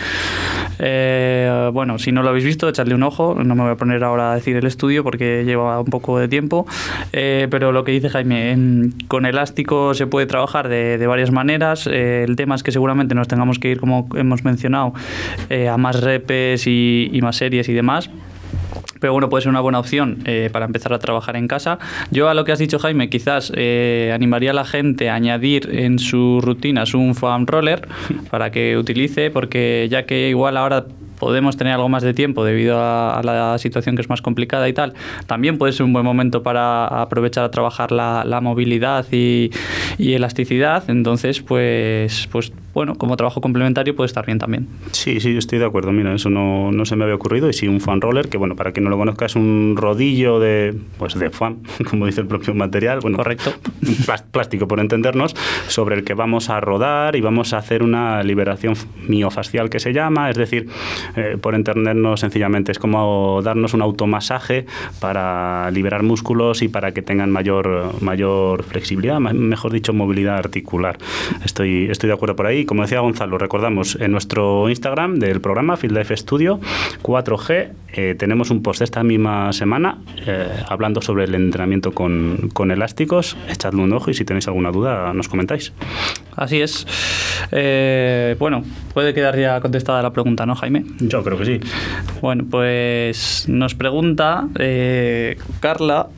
Eh, 0.78 1.70
bueno, 1.72 1.98
si 1.98 2.12
no 2.12 2.22
lo 2.22 2.28
habéis 2.28 2.44
visto, 2.44 2.68
echadle 2.68 2.94
un 2.94 3.02
ojo. 3.02 3.34
No 3.42 3.54
me 3.56 3.62
voy 3.62 3.72
a 3.72 3.76
poner 3.76 4.04
ahora 4.04 4.32
a 4.32 4.34
decir 4.36 4.56
el 4.56 4.66
estudio 4.66 5.02
porque 5.02 5.44
lleva 5.44 5.80
un 5.80 5.86
poco 5.86 6.18
de 6.18 6.28
tiempo. 6.28 6.66
pero 7.12 7.72
lo 7.72 7.84
que 7.84 7.92
dice 7.92 8.08
Jaime, 8.08 8.90
con 9.08 9.26
elásticos 9.26 9.63
se 9.94 10.06
puede 10.06 10.26
trabajar 10.26 10.68
de, 10.68 11.06
varias 11.06 11.30
maneras. 11.30 11.86
Eh, 11.86 12.24
el 12.26 12.36
tema 12.36 12.54
es 12.54 12.62
que 12.62 12.72
seguramente 12.72 13.14
nos 13.14 13.28
tengamos 13.28 13.58
que 13.58 13.70
ir, 13.70 13.80
como 13.80 14.08
hemos 14.14 14.44
mencionado, 14.44 14.94
eh, 15.50 15.68
a 15.68 15.76
más 15.76 16.00
repes 16.00 16.66
y, 16.66 17.18
más 17.22 17.36
series 17.36 17.68
y 17.68 17.72
demás 17.72 18.10
pero 19.00 19.12
bueno, 19.12 19.28
puede 19.28 19.42
ser 19.42 19.50
una 19.50 19.60
buena 19.60 19.78
opción 19.78 20.20
eh, 20.24 20.48
para 20.50 20.64
empezar 20.64 20.94
a 20.94 20.98
trabajar 20.98 21.36
en 21.36 21.46
casa. 21.46 21.78
Yo 22.10 22.30
a 22.30 22.34
lo 22.34 22.44
que 22.44 22.52
has 22.52 22.58
dicho, 22.58 22.78
Jaime, 22.78 23.10
quizás 23.10 23.50
animaría 23.50 24.52
a 24.52 24.54
la 24.54 24.64
gente 24.64 25.10
a 25.10 25.14
añadir 25.14 25.68
en 25.70 25.98
sus 25.98 26.42
rutinas 26.42 26.94
un 26.94 27.14
foam 27.14 27.44
roller 27.44 27.86
para 28.30 28.50
que 28.50 28.78
utilice, 28.78 29.30
porque 29.30 29.88
ya 29.90 30.06
que 30.06 30.30
igual 30.30 30.56
ahora 30.56 30.86
podemos 31.24 31.56
tener 31.56 31.72
algo 31.72 31.88
más 31.88 32.02
de 32.02 32.12
tiempo 32.12 32.44
debido 32.44 32.78
a, 32.78 33.22
la 33.24 33.56
situación 33.56 33.96
que 33.96 34.02
es 34.02 34.10
más 34.10 34.20
complicada 34.20 34.68
y 34.68 34.74
tal, 34.74 34.92
también 35.26 35.56
puede 35.56 35.72
ser 35.72 35.86
un 35.86 35.94
buen 35.94 36.04
momento 36.04 36.42
para 36.42 36.86
aprovechar 36.86 37.44
a 37.44 37.50
trabajar 37.50 37.92
la, 37.92 38.40
movilidad 38.42 39.06
y, 39.10 39.50
y, 39.96 40.12
elasticidad. 40.12 40.84
Entonces, 40.90 41.40
pues, 41.40 42.28
pues 42.30 42.52
bueno, 42.74 42.96
como 42.96 43.16
trabajo 43.16 43.40
complementario 43.40 43.96
puede 43.96 44.06
estar 44.06 44.26
bien 44.26 44.38
también. 44.38 44.68
Sí, 44.90 45.18
sí, 45.20 45.34
estoy 45.34 45.60
de 45.60 45.64
acuerdo. 45.64 45.92
Mira, 45.92 46.12
eso 46.12 46.28
no, 46.28 46.72
no 46.72 46.84
se 46.84 46.94
me 46.94 47.04
había 47.04 47.14
ocurrido. 47.14 47.48
Y 47.48 47.54
sí, 47.54 47.68
un 47.68 47.80
fan 47.80 48.02
roller, 48.02 48.28
que 48.28 48.36
bueno, 48.36 48.54
para 48.54 48.72
quien 48.72 48.84
no 48.84 48.90
lo 48.90 48.98
conozca, 48.98 49.24
es 49.24 49.36
un 49.36 49.76
rodillo 49.78 50.40
de, 50.40 50.74
pues 50.98 51.14
de 51.14 51.30
fan, 51.30 51.60
como 51.88 52.04
dice 52.04 52.20
el 52.20 52.26
propio 52.26 52.52
material. 52.52 52.98
Bueno, 53.00 53.16
Correcto. 53.16 53.54
Plástico, 54.30 54.68
por 54.68 54.80
entendernos, 54.80 55.34
sobre 55.68 55.94
el 55.94 56.04
que 56.04 56.14
vamos 56.14 56.50
a 56.50 56.60
rodar 56.60 57.16
y 57.16 57.20
vamos 57.20 57.52
a 57.54 57.58
hacer 57.58 57.82
una 57.82 58.22
liberación 58.22 58.74
miofascial 59.08 59.70
que 59.70 59.78
se 59.78 59.92
llama. 59.92 60.28
Es 60.28 60.36
decir, 60.36 60.68
eh, 61.16 61.36
por 61.40 61.54
entendernos 61.54 62.20
sencillamente, 62.20 62.72
es 62.72 62.78
como 62.78 63.40
darnos 63.42 63.74
un 63.74 63.82
automasaje 63.82 64.66
para 65.00 65.70
liberar 65.70 66.02
músculos 66.02 66.62
y 66.62 66.68
para 66.68 66.92
que 66.92 67.02
tengan 67.02 67.30
mayor, 67.30 68.00
mayor 68.02 68.62
flexibilidad, 68.62 69.18
mejor 69.20 69.72
dicho, 69.72 69.92
movilidad 69.92 70.36
articular. 70.36 70.98
Estoy, 71.44 71.88
estoy 71.90 72.08
de 72.08 72.14
acuerdo 72.14 72.36
por 72.36 72.46
ahí 72.46 72.64
como 72.64 72.82
decía 72.82 73.00
Gonzalo, 73.00 73.38
recordamos 73.38 73.96
en 74.00 74.12
nuestro 74.12 74.68
Instagram 74.68 75.18
del 75.18 75.40
programa 75.40 75.76
Field 75.76 75.96
Life 75.96 76.16
Studio 76.16 76.60
4G 77.02 77.70
eh, 77.96 78.16
tenemos 78.18 78.50
un 78.50 78.60
post 78.62 78.82
esta 78.82 79.04
misma 79.04 79.52
semana 79.52 79.98
eh, 80.26 80.48
hablando 80.68 81.00
sobre 81.00 81.24
el 81.24 81.34
entrenamiento 81.36 81.92
con, 81.92 82.50
con, 82.52 82.72
elásticos. 82.72 83.36
Echadle 83.48 83.82
un 83.82 83.92
ojo 83.92 84.10
y 84.10 84.14
si 84.14 84.24
tenéis 84.24 84.48
alguna 84.48 84.72
duda 84.72 85.12
nos 85.14 85.28
comentáis. 85.28 85.72
Así 86.34 86.60
es. 86.60 86.86
Eh, 87.52 88.34
bueno, 88.40 88.64
puede 88.92 89.14
quedar 89.14 89.38
ya 89.38 89.60
contestada 89.60 90.02
la 90.02 90.12
pregunta, 90.12 90.44
¿no, 90.44 90.56
Jaime? 90.56 90.84
Yo 91.08 91.22
creo 91.22 91.38
que 91.38 91.44
sí. 91.44 91.60
Bueno, 92.20 92.44
pues 92.50 93.46
nos 93.48 93.74
pregunta 93.74 94.48
Carla 95.60 96.08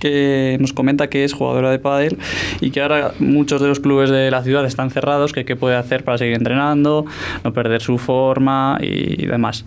que 0.00 0.56
nos 0.58 0.72
comenta 0.72 1.08
que 1.08 1.22
es 1.22 1.32
jugadora 1.32 1.70
de 1.70 1.78
pádel 1.78 2.18
y 2.60 2.70
que 2.70 2.80
ahora 2.80 3.12
muchos 3.20 3.60
de 3.60 3.68
los 3.68 3.78
clubes 3.78 4.10
de 4.10 4.30
la 4.30 4.42
ciudad 4.42 4.64
están 4.64 4.90
cerrados, 4.90 5.32
que 5.32 5.44
qué 5.44 5.54
puede 5.54 5.76
hacer 5.76 6.02
para 6.02 6.18
seguir 6.18 6.34
entrenando, 6.34 7.04
no 7.44 7.52
perder 7.52 7.82
su 7.82 7.98
forma 7.98 8.78
y 8.80 9.26
demás. 9.26 9.64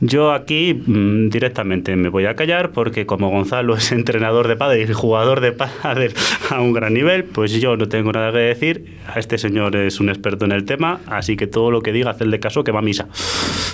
Yo 0.00 0.32
aquí 0.32 0.74
mm, 0.74 1.28
directamente 1.28 1.94
me 1.94 2.08
voy 2.08 2.26
a 2.26 2.34
callar 2.34 2.70
porque 2.70 3.06
como 3.06 3.30
Gonzalo 3.30 3.76
es 3.76 3.92
entrenador 3.92 4.48
de 4.48 4.56
pádel 4.56 4.90
y 4.90 4.92
jugador 4.92 5.40
de 5.40 5.52
pádel 5.52 6.12
a 6.50 6.60
un 6.60 6.72
gran 6.72 6.94
nivel, 6.94 7.24
pues 7.24 7.52
yo 7.52 7.76
no 7.76 7.86
tengo 7.86 8.12
nada 8.12 8.32
que 8.32 8.38
decir. 8.38 8.96
A 9.06 9.18
este 9.18 9.36
señor 9.36 9.76
es 9.76 10.00
un 10.00 10.08
experto 10.08 10.44
en 10.44 10.52
el 10.52 10.64
tema, 10.64 11.00
así 11.06 11.36
que 11.36 11.46
todo 11.46 11.70
lo 11.70 11.82
que 11.82 11.92
diga, 11.92 12.10
hacerle 12.10 12.40
caso 12.40 12.64
que 12.64 12.72
va 12.72 12.78
a 12.78 12.82
misa. 12.82 13.08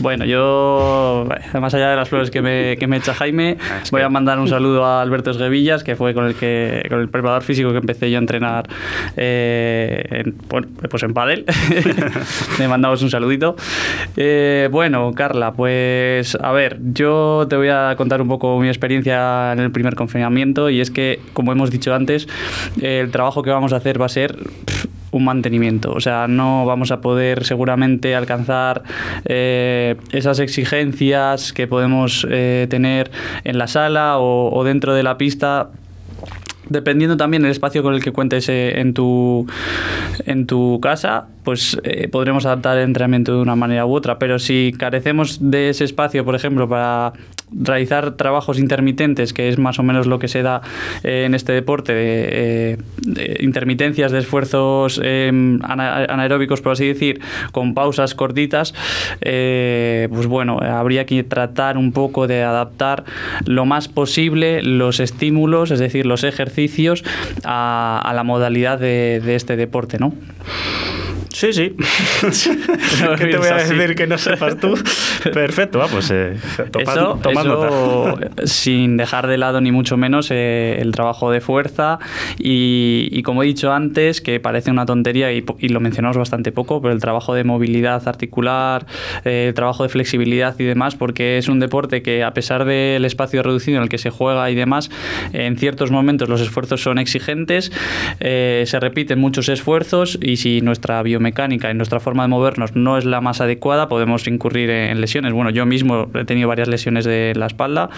Bueno, 0.01 0.25
yo, 0.25 1.27
más 1.61 1.75
allá 1.75 1.91
de 1.91 1.97
las 1.97 2.09
flores 2.09 2.31
que 2.31 2.43
me, 2.43 2.77
que 2.77 2.87
me 2.87 2.97
echa 2.97 3.15
Jaime, 3.15 3.57
voy 3.91 4.03
a 4.03 4.09
mandar 4.09 4.39
un 4.39 4.49
saludo 4.49 4.85
a 4.85 5.03
Alberto 5.03 5.31
Esguevilla 5.31 5.68
Que 5.85 5.97
fue 5.97 6.15
con 6.15 6.25
el 6.25 6.35
que 6.35 6.87
con 6.89 7.01
el 7.01 7.09
preparador 7.09 7.43
físico 7.43 7.71
que 7.73 7.79
empecé 7.79 8.11
yo 8.11 8.17
a 8.17 8.21
entrenar 8.21 8.69
eh, 9.17 10.03
en, 10.11 10.35
bueno, 10.49 10.67
pues 10.89 11.03
en 11.03 11.13
Padel. 11.13 11.45
Le 12.59 12.69
mandamos 12.69 13.03
un 13.03 13.11
saludito. 13.11 13.55
Eh, 14.17 14.69
bueno, 14.73 15.13
Carla, 15.15 15.53
pues 15.53 16.37
a 16.37 16.53
ver, 16.53 16.79
yo 16.93 17.47
te 17.51 17.57
voy 17.57 17.69
a 17.69 17.95
contar 17.97 18.23
un 18.23 18.29
poco 18.29 18.59
mi 18.59 18.69
experiencia 18.69 19.53
en 19.53 19.61
el 19.61 19.71
primer 19.71 19.95
confinamiento 19.95 20.71
y 20.71 20.81
es 20.81 20.91
que, 20.91 21.21
como 21.35 21.53
hemos 21.53 21.71
dicho 21.71 21.95
antes, 21.95 22.27
el 22.81 23.11
trabajo 23.11 23.43
que 23.43 23.51
vamos 23.51 23.75
a 23.75 23.77
hacer 23.77 24.01
va 24.01 24.07
a 24.07 24.11
ser 24.11 24.37
un 25.11 25.25
mantenimiento. 25.25 25.93
O 25.93 26.00
sea, 26.00 26.27
no 26.29 26.67
vamos 26.67 26.91
a 26.91 27.00
poder 27.00 27.45
seguramente 27.45 28.15
alcanzar 28.15 28.83
eh, 29.25 29.97
esas 30.12 30.38
exigencias 30.41 31.53
que 31.53 31.67
podemos 31.67 32.27
eh, 32.31 32.67
tener 32.69 33.11
en 33.45 33.59
la 33.59 33.67
sala 33.67 34.19
o, 34.19 34.62
dentro 34.65 34.95
de 34.95 35.03
la 35.03 35.19
pista 35.19 35.71
dependiendo 36.69 37.17
también 37.17 37.43
del 37.43 37.53
espacio 37.53 37.83
con 37.83 37.95
el 37.95 38.03
que 38.03 38.12
cuentes 38.12 38.47
eh, 38.50 38.79
en, 38.79 38.93
tu, 38.93 39.47
en 40.27 40.47
tu 40.47 40.79
casa, 40.83 41.27
pues 41.43 41.79
podremos 42.12 42.45
adaptar 42.45 42.77
el 42.77 42.85
entrenamiento 42.85 43.35
de 43.35 43.41
una 43.41 43.57
manera 43.57 43.87
u 43.87 43.95
otra. 43.95 44.19
Pero 44.19 44.38
si 44.38 44.75
carecemos 44.77 45.38
de 45.41 45.71
ese 45.71 45.85
espacio, 45.85 46.27
por 46.27 46.35
ejemplo, 46.35 46.69
para 46.69 47.15
realizar 47.52 48.17
trabajos 48.17 48.59
intermitentes, 48.59 49.33
que 49.33 49.49
es 49.49 49.59
más 49.59 49.78
o 49.78 49.83
menos 49.83 50.07
lo 50.07 50.19
que 50.19 50.28
se 50.28 50.43
da 50.43 50.62
eh, 51.02 51.25
en 51.26 51.35
este 51.35 51.52
deporte, 51.52 51.93
de, 51.93 52.78
eh, 53.17 53.37
intermitencias 53.40 54.12
de 54.12 54.19
esfuerzos 54.19 55.00
em, 55.02 55.61
anaeróbicos, 55.62 56.61
por 56.61 56.73
así 56.73 56.87
decir, 56.87 57.21
con 57.52 57.75
pausas 57.75 58.14
cortitas, 58.14 58.75
eh, 59.21 60.09
pues 60.11 60.26
bueno, 60.26 60.59
habría 60.61 61.07
que 61.07 61.23
tratar 61.25 61.78
un 61.78 61.93
poco 61.93 62.26
de 62.26 62.43
adaptar 62.43 63.05
lo 63.47 63.67
más 63.67 63.88
posible 63.88 64.62
los 64.62 65.00
estímulos, 65.00 65.71
es 65.71 65.78
decir, 65.78 66.07
los 66.07 66.25
ejercicios, 66.25 67.05
a, 67.45 68.12
la 68.14 68.25
modalidad 68.25 68.78
de, 68.78 69.21
de 69.25 69.35
este 69.35 69.57
deporte, 69.57 69.99
¿no? 69.99 70.12
Sí, 71.33 71.53
sí. 71.53 71.75
¿Qué 73.19 73.27
te 73.27 73.39
voy 73.39 73.49
a 73.49 73.57
decir 73.57 73.95
que 73.95 74.07
no 74.07 74.19
sepas 74.19 74.59
tú? 74.59 74.75
Perfecto, 75.33 75.81
pues 75.91 76.11
eh, 76.11 76.37
eso, 76.79 77.21
sin 78.45 78.97
dejar 78.97 79.27
de 79.27 79.39
lado 79.39 79.61
ni 79.61 79.71
mucho 79.71 79.97
menos 79.97 80.31
eh, 80.31 80.79
el 80.81 80.93
trabajo 80.93 81.31
de 81.31 81.41
fuerza 81.41 81.99
y, 82.39 83.23
como 83.23 83.43
he 83.43 83.47
dicho 83.47 83.73
antes, 83.73 84.21
que 84.21 84.41
parece 84.41 84.71
una 84.71 84.87
tontería 84.87 85.33
y, 85.33 85.45
lo 85.69 85.81
mencionamos 85.81 86.17
bastante 86.17 86.53
poco, 86.53 86.81
pero 86.81 86.95
el 86.95 87.01
trabajo 87.01 87.35
de 87.35 87.45
movilidad 87.45 88.07
articular, 88.09 88.87
eh, 89.25 89.47
el 89.49 89.55
trabajo 89.55 89.83
de 89.83 89.89
flexibilidad 89.89 90.55
y 90.59 90.65
demás, 90.65 90.97
porque 90.97 91.39
es 91.39 91.49
un 91.49 91.61
deporte 91.61 92.03
que 92.03 92.25
a 92.25 92.33
pesar 92.33 92.65
del 92.65 93.05
espacio 93.05 93.43
reducido 93.43 93.77
en 93.77 93.83
el 93.85 93.89
que 93.89 93.99
se 93.99 94.11
juega 94.11 94.51
y 94.51 94.55
demás, 94.55 94.91
en 95.33 95.57
ciertos 95.59 95.91
momentos 95.91 96.29
los 96.29 96.41
esfuerzos 96.41 96.83
son 96.83 96.99
exigentes, 96.99 97.71
se 98.21 98.81
repiten 98.81 99.19
muchos 99.19 99.49
esfuerzos 99.49 100.19
y 100.23 100.37
si 100.37 100.61
nuestra 100.61 101.03
biometría 101.03 101.18
mecánica 101.21 101.71
y 101.71 101.75
nuestra 101.75 102.01
forma 102.01 102.23
de 102.23 102.29
movernos 102.29 102.75
no 102.75 102.99
es 102.99 103.05
la 103.05 103.21
más 103.21 103.41
adecuada, 103.41 103.89
podemos 103.89 104.27
incurrir 104.27 104.71
en 104.71 105.01
lesiones. 105.01 105.33
Bueno, 105.33 105.51
yo 105.51 105.67
mismo 105.67 106.09
he 106.15 106.25
tenido 106.25 106.49
varias 106.49 106.69
lesiones 106.69 107.05
de 107.05 107.33
la 107.37 107.47
espalda, 107.47 107.91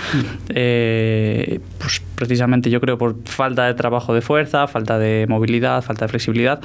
eh, 0.54 1.60
pues 1.78 2.02
precisamente 2.14 2.70
yo 2.70 2.80
creo 2.80 2.98
por 2.98 3.16
falta 3.24 3.66
de 3.66 3.74
trabajo 3.74 4.14
de 4.14 4.20
fuerza, 4.20 4.66
falta 4.66 4.98
de 4.98 5.26
movilidad, 5.28 5.82
falta 5.82 6.06
de 6.06 6.10
flexibilidad. 6.10 6.60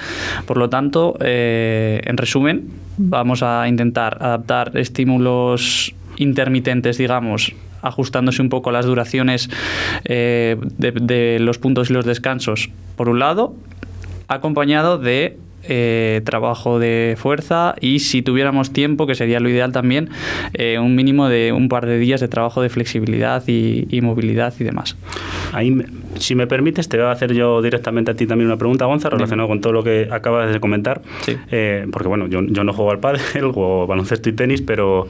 Por 0.45 0.57
lo 0.57 0.69
tanto, 0.69 1.17
eh, 1.21 2.01
en 2.03 2.17
resumen, 2.17 2.69
vamos 2.97 3.43
a 3.43 3.67
intentar 3.67 4.17
adaptar 4.21 4.77
estímulos 4.77 5.93
intermitentes, 6.17 6.97
digamos, 6.97 7.53
ajustándose 7.81 8.41
un 8.41 8.49
poco 8.49 8.69
a 8.69 8.73
las 8.73 8.85
duraciones 8.85 9.49
eh, 10.05 10.57
de, 10.77 11.37
los 11.39 11.59
puntos 11.59 11.89
y 11.89 11.93
los 11.93 12.05
descansos, 12.05 12.69
por 12.95 13.09
un 13.09 13.19
lado, 13.19 13.55
acompañado 14.27 14.97
de 14.97 15.37
eh, 15.67 16.21
trabajo 16.25 16.79
de 16.79 17.15
fuerza 17.17 17.75
y 17.81 17.99
si 17.99 18.21
tuviéramos 18.21 18.71
tiempo, 18.71 19.07
que 19.07 19.15
sería 19.15 19.39
lo 19.39 19.49
ideal 19.49 19.71
también, 19.71 20.09
eh, 20.53 20.79
un 20.79 20.95
mínimo 20.95 21.27
de 21.27 21.51
un 21.51 21.69
par 21.69 21.85
de 21.85 21.97
días 21.97 22.21
de 22.21 22.27
trabajo 22.27 22.61
de 22.61 22.69
flexibilidad 22.69 23.43
y, 23.47 23.99
movilidad 24.01 24.53
y 24.59 24.63
demás. 24.63 24.95
Si 26.19 26.35
me 26.35 26.47
permites, 26.47 26.89
te 26.89 26.97
voy 26.97 27.07
a 27.07 27.11
hacer 27.11 27.33
yo 27.33 27.61
directamente 27.61 28.11
a 28.11 28.15
ti 28.15 28.27
también 28.27 28.47
una 28.47 28.57
pregunta, 28.57 28.85
Gonzalo, 28.85 29.17
relacionada 29.17 29.47
con 29.47 29.61
todo 29.61 29.73
lo 29.73 29.83
que 29.83 30.07
acabas 30.11 30.51
de 30.51 30.59
comentar. 30.59 31.01
Eh, 31.51 31.87
porque 31.91 32.07
bueno, 32.07 32.27
yo, 32.27 32.41
yo, 32.43 32.63
no 32.63 32.73
juego 32.73 32.91
al 32.91 32.99
pádel, 32.99 33.21
juego 33.33 33.87
baloncesto 33.87 34.29
y 34.29 34.33
tenis, 34.33 34.61
pero 34.61 35.07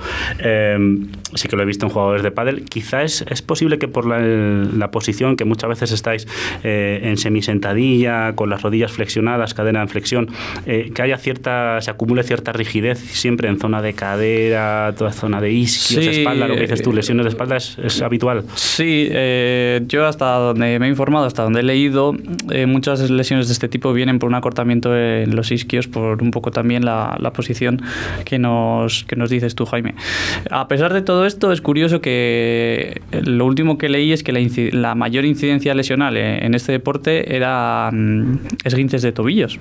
sí 1.34 1.48
que 1.48 1.56
lo 1.56 1.64
he 1.64 1.66
visto 1.66 1.86
en 1.86 1.92
jugadores 1.92 2.24
de 2.24 2.32
pádel. 2.32 2.66
Quizá 2.66 3.04
es, 3.04 3.24
es 3.30 3.42
posible 3.42 3.80
que 3.80 3.88
por 3.88 4.06
la, 4.06 4.20
la, 4.20 4.92
posición 4.92 5.36
que 5.36 5.46
muchas 5.46 5.70
veces 5.70 5.92
estáis 5.92 6.28
en 6.64 7.18
semisentadilla, 7.18 8.34
con 8.36 8.50
las 8.50 8.62
rodillas 8.62 8.92
flexionadas, 8.92 9.54
cadena 9.54 9.82
en 9.82 9.90
flexión, 9.90 10.30
eh, 10.66 10.92
que 10.94 11.02
haya 11.02 11.18
cierta, 11.18 11.82
se 11.82 11.92
acumule 11.92 12.24
cierta 12.24 12.52
rigidez 12.52 13.00
siempre 13.00 13.50
en 13.50 13.60
zona 13.60 13.82
de 13.82 13.94
cadera, 13.94 14.94
toda 14.98 15.12
zona 15.12 15.42
de 15.42 15.52
isquios, 15.52 16.06
espalda, 16.06 16.48
lo 16.48 16.56
que 16.56 16.62
dices 16.62 16.82
tú, 16.82 16.94
lesiones 16.94 17.26
de 17.26 17.30
espalda 17.30 17.58
es, 17.58 18.02
habitual. 18.02 18.44
Sí, 18.56 19.08
eh, 19.12 19.82
yo 19.88 20.06
hasta 20.06 20.36
donde 20.36 20.80
me 20.80 20.88
informado, 20.96 21.26
hasta 21.26 21.44
donde 21.44 21.60
he 21.60 21.64
leído, 21.64 22.16
eh, 22.50 22.66
muchas 22.66 23.10
lesiones 23.10 23.48
de 23.48 23.54
este 23.54 23.68
tipo 23.68 23.92
vienen 23.94 24.18
por 24.18 24.30
un 24.30 24.36
acortamiento 24.36 24.96
en 24.98 25.36
los 25.36 25.52
isquios, 25.52 25.88
por 25.88 26.24
un 26.24 26.32
poco 26.32 26.52
también 26.52 26.86
la, 26.86 27.18
la 27.20 27.34
posición 27.34 27.82
que 28.24 28.40
nos, 28.40 29.04
que 29.04 29.16
nos 29.16 29.30
dices 29.30 29.56
tú, 29.56 29.66
Jaime. 29.66 29.96
A 30.50 30.68
pesar 30.68 30.94
de 30.94 31.02
todo 31.02 31.26
esto, 31.26 31.52
es 31.52 31.62
curioso 31.62 32.00
que 32.00 33.02
lo 33.12 33.46
último 33.46 33.78
que 33.78 33.90
leí 33.90 34.14
es 34.14 34.24
que 34.24 34.32
la, 34.32 34.40
la 34.72 34.96
mayor 34.96 35.26
incidencia 35.26 35.74
lesional 35.76 36.18
en 36.18 36.54
este 36.54 36.72
deporte 36.72 37.36
eran 37.36 38.40
esguinces 38.64 39.02
de 39.02 39.12
tobillos. 39.12 39.60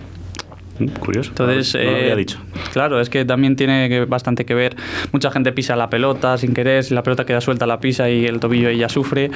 Curioso. 0.99 1.31
Entonces, 1.31 1.75
no, 1.75 1.83
lo 1.83 1.97
había 1.97 2.13
eh, 2.13 2.17
dicho. 2.17 2.39
Claro, 2.73 3.01
es 3.01 3.09
que 3.09 3.25
también 3.25 3.55
tiene 3.55 4.05
bastante 4.07 4.45
que 4.45 4.55
ver. 4.55 4.75
Mucha 5.13 5.31
gente 5.31 5.53
pisa 5.53 5.77
la 5.77 5.89
pelota 5.89 6.37
sin 6.37 6.53
querer, 6.53 6.83
si 6.83 6.95
la 6.95 7.03
pelota 7.05 7.25
queda 7.25 7.41
suelta 7.41 7.65
la 7.67 7.79
pisa 7.79 8.11
y 8.11 8.27
el 8.27 8.41
tobillo 8.41 8.69
ella 8.69 8.89
sufre. 8.89 9.31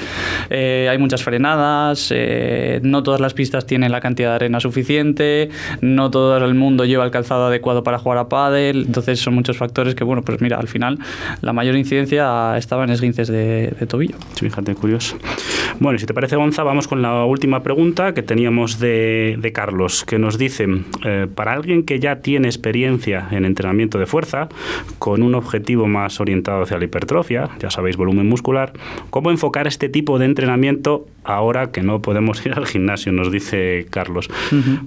Eh, 0.51 0.89
hay 0.91 0.99
muchas 0.99 1.23
frenadas, 1.23 2.13
eh, 2.15 2.81
no 2.83 3.05
todas 3.05 3.21
las 3.21 3.35
pistas 3.35 3.67
tienen 3.67 3.93
la 3.93 4.01
cantidad 4.01 4.31
de 4.31 4.35
arena 4.35 4.59
suficiente, 4.59 5.51
no 5.81 6.11
todo 6.11 6.37
el 6.45 6.55
mundo 6.55 6.85
lleva 6.85 7.05
el 7.05 7.13
calzado 7.13 7.47
adecuado 7.47 7.85
para 7.85 7.99
jugar 7.99 8.19
a 8.19 8.29
pádel, 8.29 8.87
entonces 8.87 9.21
son 9.21 9.35
muchos 9.35 9.57
factores 9.57 9.95
que, 9.95 10.03
bueno, 10.03 10.23
pues 10.23 10.41
mira, 10.41 10.59
al 10.59 10.69
final 10.69 10.99
la 11.41 11.53
mayor 11.53 11.77
incidencia 11.77 12.57
estaba 12.57 12.85
en 12.85 12.91
esguinces 12.91 13.29
de, 13.29 13.75
tobillo. 13.89 14.17
Sí, 14.35 14.47
fíjate, 14.47 14.75
curioso. 14.75 15.17
Bueno, 15.79 15.99
si 15.99 16.07
te 16.07 16.15
parece, 16.15 16.35
Gonza, 16.35 16.65
vamos 16.65 16.89
con 16.89 17.01
la 17.01 17.25
última 17.25 17.63
pregunta 17.63 18.13
que 18.13 18.23
teníamos 18.23 18.81
de, 18.81 19.37
de 19.39 19.53
Carlos, 19.53 20.05
que 20.05 20.19
nos 20.19 20.37
dice 20.37 20.67
para 21.29 21.53
alguien 21.53 21.85
que 21.85 22.01
ya 22.01 22.17
tiene 22.17 22.49
experiencia 22.49 23.29
en 23.31 23.45
entrenamiento 23.45 23.99
de 23.99 24.07
fuerza, 24.07 24.49
con 24.99 25.23
un 25.23 25.35
objetivo 25.35 25.87
más 25.87 26.21
orientado 26.21 26.63
hacia 26.63 26.79
la 26.79 26.85
hipertrofia, 26.85 27.51
ya 27.59 27.71
sabéis, 27.71 27.97
volumen 27.97 28.29
muscular, 28.29 28.73
¿cómo 29.11 29.31
enfocar 29.31 29.67
este 29.67 29.89
tipo 29.89 30.19
de 30.19 30.27
entrenamiento 30.27 31.07
ahora 31.25 31.71
que 31.71 31.83
no 31.83 32.01
podemos 32.01 32.45
ir 32.47 32.55
al 32.55 32.67
gimnasio? 32.67 33.13
Nos 33.13 33.31
dice 33.31 33.87
Carlos. 33.91 34.31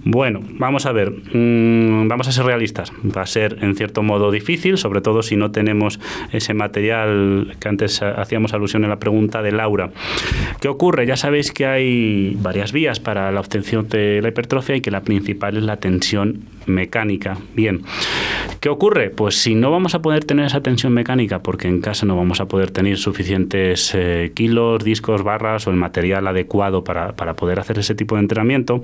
Bueno, 0.03 0.41
vamos 0.57 0.85
a 0.85 0.91
ver, 0.91 1.11
mm, 1.11 2.07
vamos 2.07 2.27
a 2.27 2.31
ser 2.31 2.45
realistas. 2.45 2.91
Va 3.15 3.21
a 3.21 3.25
ser 3.25 3.57
en 3.61 3.75
cierto 3.75 4.03
modo 4.03 4.31
difícil, 4.31 4.77
sobre 4.77 5.01
todo 5.01 5.23
si 5.23 5.35
no 5.35 5.51
tenemos 5.51 5.99
ese 6.31 6.53
material 6.53 7.55
que 7.59 7.69
antes 7.69 8.01
hacíamos 8.01 8.53
alusión 8.53 8.83
en 8.83 8.89
la 8.89 8.99
pregunta 8.99 9.41
de 9.41 9.51
Laura. 9.51 9.91
¿Qué 10.59 10.67
ocurre? 10.67 11.05
Ya 11.05 11.17
sabéis 11.17 11.51
que 11.51 11.65
hay 11.65 12.37
varias 12.39 12.71
vías 12.71 12.99
para 12.99 13.31
la 13.31 13.39
obtención 13.39 13.87
de 13.87 14.21
la 14.21 14.29
hipertrofia 14.29 14.75
y 14.75 14.81
que 14.81 14.91
la 14.91 15.01
principal 15.01 15.57
es 15.57 15.63
la 15.63 15.77
tensión 15.77 16.30
mecánica. 16.65 17.37
Bien, 17.55 17.81
¿qué 18.59 18.69
ocurre? 18.69 19.09
Pues 19.09 19.35
si 19.41 19.55
no 19.55 19.71
vamos 19.71 19.95
a 19.95 20.01
poder 20.01 20.23
tener 20.23 20.45
esa 20.45 20.61
tensión 20.61 20.93
mecánica 20.93 21.39
porque 21.39 21.67
en 21.67 21.81
casa 21.81 22.05
no 22.05 22.15
vamos 22.15 22.39
a 22.39 22.47
poder 22.47 22.71
tener 22.71 22.97
suficientes 22.97 23.91
eh, 23.95 24.31
kilos, 24.35 24.83
discos, 24.83 25.23
barras 25.23 25.67
o 25.67 25.71
el 25.71 25.77
material 25.77 26.27
adecuado 26.27 26.83
para, 26.83 27.13
poder 27.35 27.59
hacer 27.59 27.79
ese 27.79 27.95
tipo 27.95 28.15
de 28.15 28.21
entrenamiento, 28.21 28.83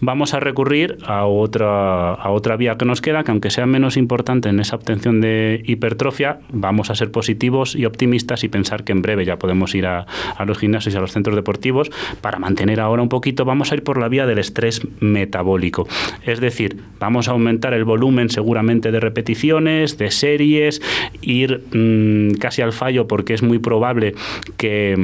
vamos 0.00 0.34
a 0.34 0.40
recurrir 0.40 0.98
a 1.06 1.24
otra, 1.24 2.14
a 2.14 2.30
otra 2.30 2.56
vía 2.56 2.76
que 2.76 2.84
nos 2.84 3.00
queda, 3.00 3.24
que 3.24 3.30
aunque 3.30 3.50
sea 3.50 3.66
menos 3.66 3.96
importante 3.96 4.48
en 4.48 4.60
esa 4.60 4.76
obtención 4.76 5.20
de 5.20 5.62
hipertrofia, 5.64 6.40
vamos 6.52 6.90
a 6.90 6.94
ser 6.94 7.10
positivos 7.10 7.74
y 7.74 7.84
optimistas 7.86 8.44
y 8.44 8.48
pensar 8.48 8.84
que 8.84 8.92
en 8.92 9.02
breve 9.02 9.24
ya 9.24 9.38
podemos 9.38 9.74
ir 9.74 9.86
a, 9.86 10.06
a 10.36 10.44
los 10.44 10.58
gimnasios 10.58 10.94
y 10.94 10.98
a 10.98 11.00
los 11.00 11.12
centros 11.12 11.34
deportivos 11.34 11.90
para 12.20 12.38
mantener 12.38 12.80
ahora 12.80 13.02
un 13.02 13.08
poquito, 13.08 13.44
vamos 13.44 13.72
a 13.72 13.74
ir 13.74 13.82
por 13.82 13.98
la 13.98 14.08
vía 14.08 14.26
del 14.26 14.38
estrés 14.38 14.82
metabólico. 15.00 15.88
Es 16.24 16.40
decir, 16.40 16.77
vamos 16.98 17.28
a 17.28 17.32
aumentar 17.32 17.74
el 17.74 17.84
volumen 17.84 18.30
seguramente 18.30 18.90
de 18.90 19.00
repeticiones, 19.00 19.98
de 19.98 20.10
series, 20.10 20.82
ir 21.20 21.64
mm, 21.72 22.38
casi 22.38 22.62
al 22.62 22.72
fallo 22.72 23.06
porque 23.06 23.34
es 23.34 23.42
muy 23.42 23.58
probable 23.58 24.14
que, 24.56 24.96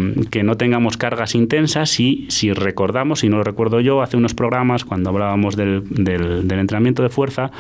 no 0.45 0.57
tengamos 0.57 0.99
cargas 0.99 1.35
intensas 1.35 1.99
y 2.01 2.27
si 2.29 2.53
recordamos, 2.53 3.21
si 3.21 3.31
no 3.31 3.39
lo 3.39 3.45
recuerdo 3.45 3.81
yo, 3.81 4.03
hace 4.03 4.19
unos 4.19 4.35
programas 4.35 4.85
cuando 4.85 5.09
hablábamos 5.09 5.57
del, 5.57 5.85
entrenamiento 5.97 7.03
de 7.03 7.09
fuerza, 7.09 7.51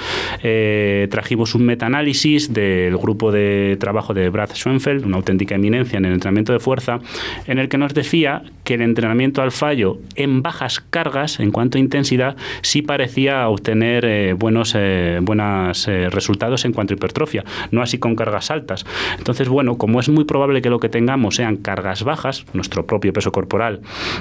eh, 0.42 1.08
trajimos 1.10 1.54
un 1.54 1.64
metaanálisis 1.64 2.52
del 2.52 2.98
grupo 2.98 3.32
de 3.32 3.78
trabajo 3.80 4.12
de 4.12 4.28
Brad 4.28 4.50
Schoenfeld, 4.54 5.06
una 5.06 5.16
auténtica 5.16 5.54
eminencia 5.54 5.96
en 5.96 6.04
el 6.04 6.12
entrenamiento 6.12 6.52
de 6.52 6.58
fuerza, 6.58 7.00
en 7.46 7.58
el 7.58 7.70
que 7.70 7.78
nos 7.78 7.94
decía 7.94 8.42
que 8.64 8.74
el 8.74 8.82
entrenamiento 8.82 9.40
al 9.40 9.50
fallo 9.50 9.98
en 10.14 10.42
bajas 10.42 10.80
cargas, 10.80 11.40
en 11.40 11.50
cuanto 11.50 11.78
a 11.78 11.80
intensidad, 11.80 12.36
sí 12.60 12.82
parecía 12.82 13.48
obtener 13.48 14.03
eh, 14.04 14.34
buenos 14.34 14.74
eh, 14.76 15.18
buenos 15.22 15.88
eh, 15.88 16.08
resultados 16.10 16.64
en 16.64 16.72
cuanto 16.72 16.94
a 16.94 16.96
hipertrofia, 16.96 17.44
no 17.70 17.82
así 17.82 17.98
con 17.98 18.16
cargas 18.16 18.50
altas. 18.50 18.84
Entonces, 19.18 19.48
bueno, 19.48 19.76
como 19.76 20.00
es 20.00 20.08
muy 20.08 20.24
probable 20.24 20.62
que 20.62 20.70
lo 20.70 20.80
que 20.80 20.88
tengamos 20.88 21.36
sean 21.36 21.56
cargas 21.56 22.04
bajas, 22.04 22.44
nuestro 22.52 22.86
propio 22.86 23.12
peso 23.12 23.32
corporal 23.32 23.80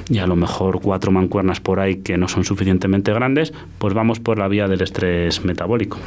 y 0.10 0.20
a 0.20 0.28
lo 0.28 0.36
mejor 0.36 0.82
cuatro 0.82 1.12
mancuernas 1.12 1.60
por 1.60 1.80
ahí 1.80 1.98
que 1.98 2.18
no 2.18 2.28
son 2.28 2.44
suficientemente 2.44 3.13
grandes, 3.13 3.54
pues 3.78 3.94
vamos 3.94 4.20
por 4.20 4.40
la 4.40 4.48
vía 4.48 4.68
del 4.68 4.82
estrés 4.82 5.44
metabólico. 5.44 5.98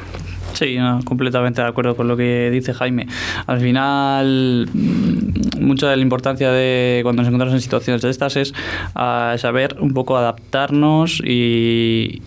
Sí, 0.56 0.78
completamente 1.04 1.61
de 1.61 1.68
acuerdo 1.68 1.97
con 1.97 2.09
lo 2.09 2.16
que 2.16 2.50
dice 2.50 2.73
Jaime. 2.73 3.06
Al 3.47 3.61
final, 3.61 4.66
mm, 4.73 5.62
mucha 5.62 5.90
de 5.90 5.97
la 5.97 6.02
importancia 6.02 6.50
de 6.50 7.00
cuando 7.02 7.21
nos 7.21 7.28
encontramos 7.28 7.54
en 7.54 7.61
situaciones 7.61 8.00
de 8.00 8.09
estas 8.09 8.37
es 8.37 8.54
ah, 8.95 9.35
saber 9.37 9.76
un 9.80 9.92
poco 9.92 10.16
adaptarnos 10.16 11.21
y 11.23 12.23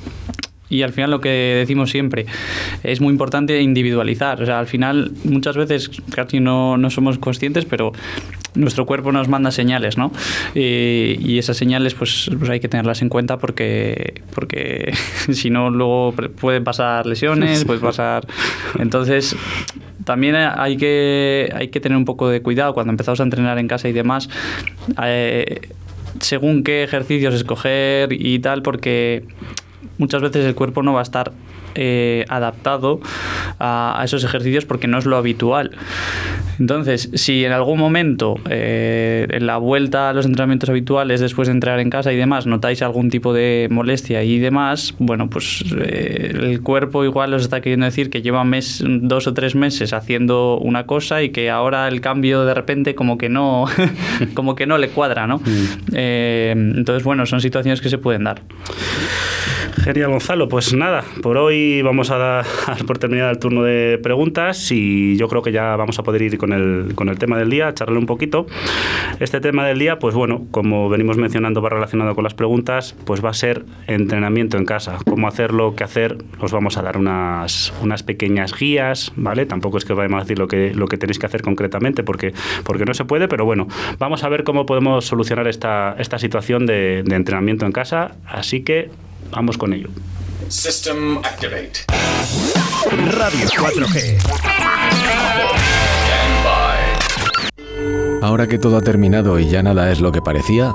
y 0.70 0.84
al 0.84 0.94
final 0.94 1.12
lo 1.12 1.22
que 1.22 1.30
decimos 1.30 1.90
siempre, 1.90 2.26
es 2.84 3.02
muy 3.02 3.12
importante 3.12 3.62
individualizar. 3.62 4.42
O 4.42 4.46
sea, 4.46 4.60
al 4.60 4.68
final 4.68 5.12
muchas 5.24 5.58
veces 5.58 5.90
casi 6.14 6.40
no, 6.40 6.78
no 6.78 6.90
somos 6.90 7.18
conscientes, 7.18 7.66
pero 7.66 7.92
nuestro 8.56 8.86
cuerpo 8.86 9.12
nos 9.12 9.28
manda 9.28 9.52
señales, 9.52 9.98
¿no? 9.98 10.12
Y, 10.56 11.38
esas 11.40 11.56
señales 11.56 11.94
pues, 11.94 12.30
pues, 12.38 12.50
hay 12.50 12.60
que 12.60 12.68
tenerlas 12.68 13.02
en 13.02 13.08
cuenta 13.08 13.38
porque, 13.38 14.22
porque 14.36 14.94
si 15.32 15.50
no 15.50 15.70
luego 15.70 16.14
pueden 16.40 16.64
pasar 16.64 17.06
lesiones, 17.06 17.66
puede 17.66 17.80
pasar... 17.80 18.28
Entonces 18.78 19.36
también 20.04 20.36
hay 20.36 20.78
que, 20.78 21.52
hay 21.56 21.70
que 21.70 21.80
tener 21.80 21.98
un 21.98 22.06
poco 22.06 22.30
de 22.30 22.42
cuidado 22.42 22.74
cuando 22.74 22.92
empezamos 22.92 23.20
a 23.20 23.24
entrenar 23.24 23.58
en 23.58 23.68
casa 23.68 23.88
y 23.88 23.94
demás. 23.94 24.30
Eh, 25.04 25.62
según 26.20 26.64
qué 26.64 26.84
ejercicios 26.84 27.34
escoger 27.34 28.12
y 28.12 28.40
tal, 28.40 28.62
porque 28.62 29.24
muchas 29.98 30.22
veces 30.22 30.46
el 30.46 30.56
cuerpo 30.56 30.84
no 30.84 30.94
va 30.94 31.00
a 31.00 31.04
estar 31.04 31.32
eh, 31.76 32.26
adaptado 32.30 33.00
a, 33.60 34.02
esos 34.04 34.24
ejercicios 34.24 34.66
porque 34.66 34.88
no 34.88 34.98
es 34.98 35.06
lo 35.06 35.18
habitual. 35.18 35.72
Entonces, 36.60 37.10
si 37.14 37.46
en 37.46 37.54
algún 37.54 37.80
momento, 37.80 38.36
eh, 38.50 39.28
en 39.30 39.48
la 39.48 39.58
vuelta 39.58 40.10
a 40.10 40.14
los 40.14 40.26
entrenamientos 40.26 40.70
habituales, 40.70 41.22
después 41.22 41.48
de 41.48 41.54
entrar 41.54 41.80
en 41.80 41.90
casa 41.90 42.12
y 42.12 42.18
demás, 42.18 42.48
notáis 42.48 42.82
algún 42.82 43.10
tipo 43.10 43.34
de 43.34 43.68
molestia 43.72 44.24
y 44.24 44.40
demás, 44.40 44.94
bueno, 45.00 45.30
pues 45.30 45.64
eh, 45.78 46.34
el 46.34 46.62
cuerpo 46.62 47.06
igual 47.06 47.34
os 47.34 47.44
está 47.44 47.62
queriendo 47.62 47.86
decir 47.86 48.10
que 48.10 48.22
lleva 48.22 48.44
mes, 48.44 48.84
dos 48.86 49.28
o 49.28 49.34
tres 49.34 49.56
meses 49.56 49.94
haciendo 49.94 50.58
una 50.58 50.86
cosa 50.86 51.22
y 51.24 51.30
que 51.30 51.50
ahora 51.50 51.88
el 51.88 52.02
cambio 52.02 52.44
de 52.44 52.54
repente 52.54 52.94
como 52.94 53.18
que 53.18 53.30
no, 53.30 53.66
como 54.34 54.56
que 54.56 54.66
no 54.66 54.78
le 54.78 54.90
cuadra, 54.90 55.28
¿no? 55.28 55.38
Mm. 55.38 55.96
entonces, 55.96 57.04
bueno, 57.04 57.26
son 57.26 57.40
situaciones 57.40 57.80
que 57.80 57.90
se 57.90 57.98
pueden 57.98 58.26
dar. 58.26 58.42
Genial, 59.84 60.12
Gonzalo. 60.12 60.50
Pues 60.50 60.74
nada, 60.74 61.06
por 61.22 61.38
hoy 61.38 61.82
vamos 61.82 62.12
a 62.12 62.18
dar 62.18 62.46
por 62.88 62.98
terminar 62.98 63.30
el 63.30 63.40
turno 63.40 63.64
de 63.64 63.98
preguntas 64.02 64.72
y 64.72 65.16
yo 65.16 65.30
creo 65.30 65.42
que 65.42 65.54
ya 65.54 65.76
vamos 65.78 65.98
a 66.00 66.04
poder 66.04 66.22
ir 66.22 66.38
con 66.38 66.52
el, 66.52 66.96
con 66.96 67.08
el 67.08 67.18
tema 67.18 67.38
del 67.38 67.50
día, 67.50 67.74
charlarle 67.74 68.00
un 68.00 68.06
poquito. 68.06 68.46
Este 69.22 69.40
tema 69.40 69.66
del 69.66 69.80
día, 69.80 69.98
pues 69.98 70.16
bueno, 70.16 70.46
como 70.52 70.90
venimos 70.90 71.18
mencionando, 71.18 71.62
va 71.62 71.70
relacionado 71.70 72.14
con 72.14 72.26
las 72.26 72.34
preguntas, 72.34 72.96
pues 73.06 73.24
va 73.24 73.30
a 73.30 73.34
ser 73.34 73.66
entrenamiento 73.88 74.58
en 74.58 74.66
casa. 74.66 74.98
Cómo 75.06 75.28
hacerlo, 75.28 75.76
qué 75.76 75.86
hacer. 75.86 76.18
Os 76.40 76.52
vamos 76.52 76.78
a 76.78 76.82
dar 76.82 76.98
unas, 76.98 77.74
unas 77.82 78.04
pequeñas 78.04 78.54
guías, 78.54 79.14
¿vale? 79.16 79.46
Tampoco 79.46 79.78
es 79.78 79.86
que 79.86 79.94
vayamos 79.94 80.20
a 80.20 80.24
decir 80.24 80.40
lo 80.40 80.48
que, 80.48 80.74
lo 80.74 80.88
que 80.88 80.98
tenéis 80.98 81.20
que 81.20 81.26
hacer 81.26 81.42
concretamente 81.42 82.04
porque, 82.04 82.34
porque 82.66 82.84
no 82.84 82.94
se 82.94 83.06
puede, 83.06 83.30
pero 83.30 83.46
bueno, 83.46 83.68
vamos 83.98 84.24
a 84.26 84.30
ver 84.30 84.44
cómo 84.44 84.66
podemos 84.66 85.06
solucionar 85.06 85.48
esta, 85.48 85.96
esta 85.98 86.20
situación 86.20 86.66
de 86.66 87.00
entrenamiento 87.00 87.66
en 87.66 87.72
casa. 87.72 88.16
Así 88.26 88.62
que 88.62 88.90
Vamos 89.32 89.58
con 89.58 89.74
ello. 89.74 89.90
System 90.48 91.18
Activate. 91.18 91.86
Radio 93.12 93.48
4G. 93.48 94.18
Ahora 98.22 98.48
que 98.48 98.58
todo 98.58 98.78
ha 98.78 98.82
terminado 98.82 99.40
y 99.40 99.48
ya 99.48 99.64
nada 99.64 99.92
es 99.92 100.02
lo 100.02 100.12
que 100.12 100.22
parecía, 100.22 100.74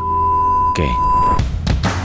¿qué? 0.74 0.88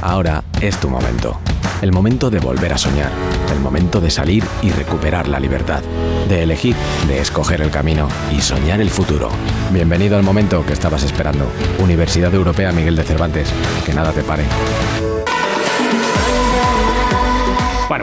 Ahora 0.01 0.43
es 0.61 0.77
tu 0.79 0.89
momento. 0.89 1.39
El 1.81 1.91
momento 1.93 2.29
de 2.29 2.39
volver 2.39 2.73
a 2.73 2.77
soñar. 2.77 3.11
El 3.53 3.59
momento 3.61 4.01
de 4.01 4.09
salir 4.09 4.43
y 4.61 4.71
recuperar 4.71 5.27
la 5.27 5.39
libertad. 5.39 5.81
De 6.27 6.43
elegir, 6.43 6.75
de 7.07 7.19
escoger 7.19 7.61
el 7.61 7.71
camino 7.71 8.09
y 8.35 8.41
soñar 8.41 8.81
el 8.81 8.89
futuro. 8.89 9.29
Bienvenido 9.71 10.17
al 10.17 10.23
momento 10.23 10.65
que 10.65 10.73
estabas 10.73 11.03
esperando. 11.03 11.45
Universidad 11.79 12.33
Europea 12.33 12.71
Miguel 12.71 12.95
de 12.95 13.03
Cervantes. 13.03 13.49
Que 13.85 13.93
nada 13.93 14.11
te 14.11 14.23
pare. 14.23 14.43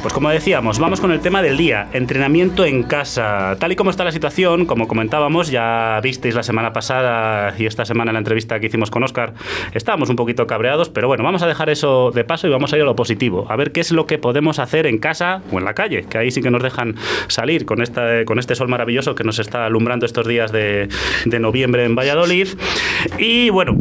Pues 0.06 0.14
como 0.14 0.30
decíamos, 0.30 0.78
vamos 0.78 1.00
con 1.00 1.10
el 1.10 1.18
tema 1.18 1.42
del 1.42 1.56
día, 1.56 1.88
entrenamiento 1.92 2.64
en 2.64 2.84
casa. 2.84 3.56
Tal 3.58 3.72
y 3.72 3.74
como 3.74 3.90
está 3.90 4.04
la 4.04 4.12
situación, 4.12 4.64
como 4.64 4.86
comentábamos, 4.86 5.50
ya 5.50 5.98
visteis 6.00 6.36
la 6.36 6.44
semana 6.44 6.72
pasada 6.72 7.52
y 7.58 7.66
esta 7.66 7.84
semana 7.84 8.12
en 8.12 8.12
la 8.12 8.20
entrevista 8.20 8.60
que 8.60 8.66
hicimos 8.68 8.92
con 8.92 9.02
Oscar, 9.02 9.34
estábamos 9.74 10.08
un 10.08 10.14
poquito 10.14 10.46
cabreados, 10.46 10.90
pero 10.90 11.08
bueno, 11.08 11.24
vamos 11.24 11.42
a 11.42 11.48
dejar 11.48 11.70
eso 11.70 12.12
de 12.14 12.22
paso 12.22 12.46
y 12.46 12.50
vamos 12.50 12.72
a 12.72 12.76
ir 12.76 12.82
a 12.82 12.84
lo 12.84 12.94
positivo, 12.94 13.46
a 13.50 13.56
ver 13.56 13.72
qué 13.72 13.80
es 13.80 13.90
lo 13.90 14.06
que 14.06 14.16
podemos 14.16 14.60
hacer 14.60 14.86
en 14.86 14.98
casa 14.98 15.42
o 15.50 15.58
en 15.58 15.64
la 15.64 15.74
calle, 15.74 16.04
que 16.08 16.18
ahí 16.18 16.30
sí 16.30 16.40
que 16.40 16.52
nos 16.52 16.62
dejan 16.62 16.94
salir 17.26 17.66
con, 17.66 17.82
esta, 17.82 18.24
con 18.26 18.38
este 18.38 18.54
sol 18.54 18.68
maravilloso 18.68 19.16
que 19.16 19.24
nos 19.24 19.40
está 19.40 19.66
alumbrando 19.66 20.06
estos 20.06 20.28
días 20.28 20.52
de, 20.52 20.88
de 21.24 21.40
noviembre 21.40 21.84
en 21.84 21.96
Valladolid. 21.96 22.46
Y 23.18 23.50
bueno, 23.50 23.76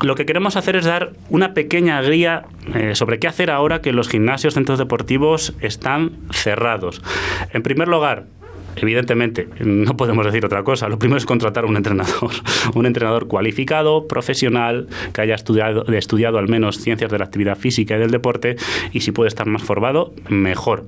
lo 0.00 0.14
que 0.14 0.26
queremos 0.26 0.56
hacer 0.56 0.76
es 0.76 0.84
dar 0.84 1.12
una 1.28 1.54
pequeña 1.54 2.00
guía 2.00 2.44
eh, 2.74 2.94
sobre 2.94 3.18
qué 3.18 3.28
hacer 3.28 3.50
ahora 3.50 3.80
que 3.82 3.92
los 3.92 4.08
gimnasios, 4.08 4.54
centros 4.54 4.78
deportivos 4.78 5.54
están 5.60 6.12
cerrados. 6.30 7.02
En 7.52 7.62
primer 7.62 7.88
lugar, 7.88 8.26
Evidentemente, 8.76 9.48
no 9.60 9.96
podemos 9.96 10.24
decir 10.24 10.44
otra 10.44 10.62
cosa. 10.62 10.88
Lo 10.88 10.98
primero 10.98 11.18
es 11.18 11.26
contratar 11.26 11.64
un 11.64 11.76
entrenador, 11.76 12.30
un 12.74 12.86
entrenador 12.86 13.28
cualificado, 13.28 14.06
profesional, 14.08 14.88
que 15.12 15.20
haya 15.20 15.34
estudiado, 15.34 15.84
estudiado 15.92 16.38
al 16.38 16.48
menos 16.48 16.78
ciencias 16.78 17.10
de 17.10 17.18
la 17.18 17.24
actividad 17.24 17.56
física 17.56 17.96
y 17.96 17.98
del 17.98 18.10
deporte, 18.10 18.56
y 18.92 19.00
si 19.00 19.12
puede 19.12 19.28
estar 19.28 19.46
más 19.46 19.62
formado, 19.62 20.14
mejor. 20.28 20.86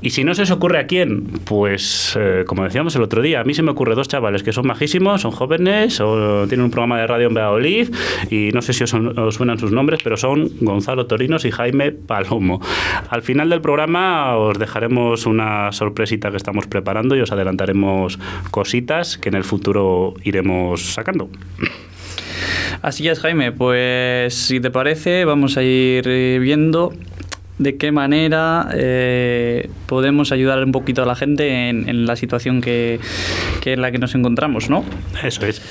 Y 0.00 0.10
si 0.10 0.24
no 0.24 0.34
se 0.34 0.42
os 0.42 0.50
ocurre 0.50 0.78
a 0.78 0.86
quién, 0.86 1.24
pues 1.44 2.16
eh, 2.18 2.44
como 2.46 2.64
decíamos 2.64 2.94
el 2.96 3.02
otro 3.02 3.22
día, 3.22 3.40
a 3.40 3.44
mí 3.44 3.54
se 3.54 3.62
me 3.62 3.70
ocurre 3.70 3.94
dos 3.94 4.08
chavales 4.08 4.42
que 4.42 4.52
son 4.52 4.66
majísimos, 4.66 5.22
son 5.22 5.30
jóvenes, 5.30 6.02
tienen 6.48 6.62
un 6.62 6.70
programa 6.70 6.98
de 6.98 7.06
radio 7.06 7.28
en 7.28 7.34
Valladolid, 7.34 7.94
y 8.30 8.50
no 8.52 8.62
sé 8.62 8.72
si 8.72 8.84
os 8.84 8.90
suenan 9.34 9.58
sus 9.58 9.72
nombres, 9.72 10.00
pero 10.02 10.16
son 10.16 10.50
Gonzalo 10.60 11.06
Torinos 11.06 11.44
y 11.44 11.50
Jaime 11.50 11.92
Palomo. 11.92 12.60
Al 13.10 13.22
final 13.22 13.50
del 13.50 13.60
programa 13.60 14.36
os 14.36 14.58
dejaremos 14.58 15.26
una 15.26 15.72
sorpresita 15.72 16.30
que 16.30 16.36
estamos 16.36 16.66
preparando 16.66 17.11
y 17.16 17.20
os 17.20 17.32
adelantaremos 17.32 18.18
cositas 18.50 19.18
que 19.18 19.28
en 19.28 19.34
el 19.34 19.44
futuro 19.44 20.14
iremos 20.24 20.94
sacando. 20.94 21.28
Así 22.82 23.08
es, 23.08 23.20
Jaime. 23.20 23.52
Pues 23.52 24.34
si 24.34 24.60
te 24.60 24.70
parece, 24.70 25.24
vamos 25.24 25.56
a 25.56 25.62
ir 25.62 26.04
eh, 26.06 26.38
viendo 26.40 26.92
de 27.58 27.76
qué 27.76 27.92
manera 27.92 28.68
eh, 28.74 29.70
podemos 29.86 30.32
ayudar 30.32 30.64
un 30.64 30.72
poquito 30.72 31.02
a 31.02 31.06
la 31.06 31.14
gente 31.14 31.68
en, 31.68 32.06
la 32.06 32.16
situación 32.16 32.60
que, 32.60 32.98
que, 33.60 33.74
en 33.74 33.82
la 33.82 33.92
que 33.92 33.98
nos 33.98 34.14
encontramos, 34.14 34.68
¿no? 34.68 34.84
Eso 35.22 35.46
es. 35.46 35.62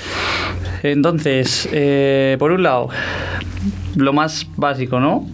Entonces, 0.82 1.68
eh, 1.72 2.36
por 2.38 2.52
un 2.52 2.62
lado, 2.62 2.88
lo 3.96 4.12
más 4.12 4.46
básico, 4.56 5.00
¿no? 5.00 5.28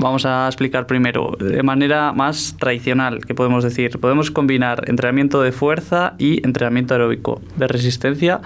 Vamos 0.00 0.24
a 0.26 0.46
explicar 0.46 0.86
primero, 0.86 1.36
de 1.40 1.62
manera 1.64 2.12
más 2.12 2.56
tradicional, 2.58 3.24
que 3.26 3.34
podemos 3.34 3.64
decir, 3.64 3.98
podemos 3.98 4.30
combinar 4.30 4.88
entrenamiento 4.88 5.42
de 5.42 5.50
fuerza 5.50 6.14
y 6.18 6.44
entrenamiento 6.46 6.94
aeróbico, 6.94 7.40
de 7.56 7.66
resistencia 7.66 8.40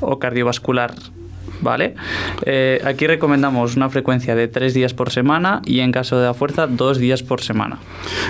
o 0.00 0.18
cardiovascular 0.18 0.92
¿vale? 1.62 1.94
Eh, 2.44 2.80
aquí 2.84 3.06
recomendamos 3.06 3.76
una 3.76 3.88
frecuencia 3.88 4.34
de 4.34 4.48
tres 4.48 4.74
días 4.74 4.92
por 4.92 5.10
semana 5.10 5.62
y 5.64 5.80
en 5.80 5.92
caso 5.92 6.18
de 6.18 6.26
la 6.26 6.34
fuerza, 6.34 6.66
dos 6.66 6.98
días 6.98 7.22
por 7.22 7.40
semana. 7.40 7.78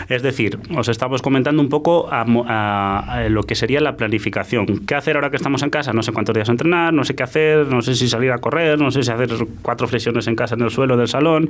Es 0.09 0.23
decir, 0.23 0.59
os 0.77 0.89
estamos 0.89 1.23
comentando 1.23 1.63
un 1.63 1.69
poco 1.69 2.09
a, 2.11 3.27
lo 3.29 3.43
que 3.43 3.55
sería 3.55 3.81
la 3.81 3.97
planificación. 3.97 4.87
¿Qué 4.87 4.95
hacer 4.95 5.17
ahora 5.17 5.31
que 5.31 5.37
estamos 5.37 5.63
en 5.63 5.71
casa? 5.71 5.93
No 5.93 6.03
sé 6.03 6.13
cuántos 6.13 6.35
días 6.35 6.49
entrenar, 6.49 6.93
no 6.93 7.05
sé 7.05 7.15
qué 7.15 7.23
hacer, 7.23 7.67
no 7.67 7.83
sé 7.83 7.95
si 7.95 8.09
salir 8.09 8.31
a 8.33 8.39
correr, 8.39 8.79
no 8.79 8.91
sé 8.91 9.03
si 9.03 9.11
hacer 9.11 9.31
cuatro 9.63 9.89
flexiones 9.89 10.27
en 10.27 10.37
casa 10.37 10.55
en 10.55 10.63
el 10.63 10.71
suelo 10.71 10.97
del 10.97 11.09
salón. 11.09 11.49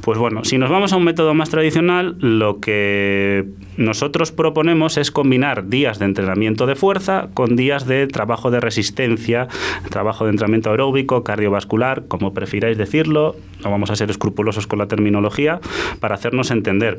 Pues 0.00 0.18
bueno, 0.18 0.44
si 0.44 0.58
nos 0.58 0.70
vamos 0.70 0.92
a 0.92 0.96
un 0.96 1.04
método 1.04 1.34
más 1.34 1.50
tradicional, 1.50 2.16
lo 2.18 2.60
que 2.60 3.46
nosotros 3.76 4.32
proponemos 4.32 4.96
es 4.96 5.10
combinar 5.10 5.68
días 5.68 5.98
de 5.98 6.04
entrenamiento 6.04 6.66
de 6.66 6.76
fuerza 6.76 7.28
con 7.34 7.56
días 7.56 7.86
de 7.86 8.06
trabajo 8.06 8.50
de 8.50 8.60
resistencia, 8.60 9.48
trabajo 9.90 10.24
de 10.24 10.30
entrenamiento 10.30 10.70
aeróbico, 10.70 11.21
cardiovascular, 11.24 12.06
como 12.08 12.34
prefiráis 12.34 12.78
decirlo, 12.78 13.36
no 13.62 13.70
vamos 13.70 13.90
a 13.90 13.96
ser 13.96 14.10
escrupulosos 14.10 14.66
con 14.66 14.78
la 14.78 14.86
terminología 14.86 15.60
para 16.00 16.14
hacernos 16.14 16.50
entender. 16.50 16.98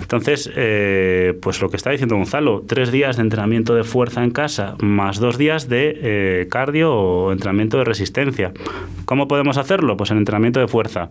Entonces, 0.00 0.50
eh, 0.56 1.38
pues 1.40 1.60
lo 1.60 1.70
que 1.70 1.76
está 1.76 1.90
diciendo 1.90 2.16
Gonzalo, 2.16 2.64
tres 2.66 2.92
días 2.92 3.16
de 3.16 3.22
entrenamiento 3.22 3.74
de 3.74 3.84
fuerza 3.84 4.24
en 4.24 4.30
casa 4.30 4.76
más 4.80 5.18
dos 5.18 5.38
días 5.38 5.68
de 5.68 5.98
eh, 6.02 6.48
cardio 6.50 6.94
o 6.94 7.32
entrenamiento 7.32 7.78
de 7.78 7.84
resistencia. 7.84 8.52
¿Cómo 9.04 9.26
podemos 9.26 9.56
hacerlo? 9.56 9.96
Pues 9.96 10.10
en 10.10 10.18
entrenamiento 10.18 10.60
de 10.60 10.68
fuerza. 10.68 11.10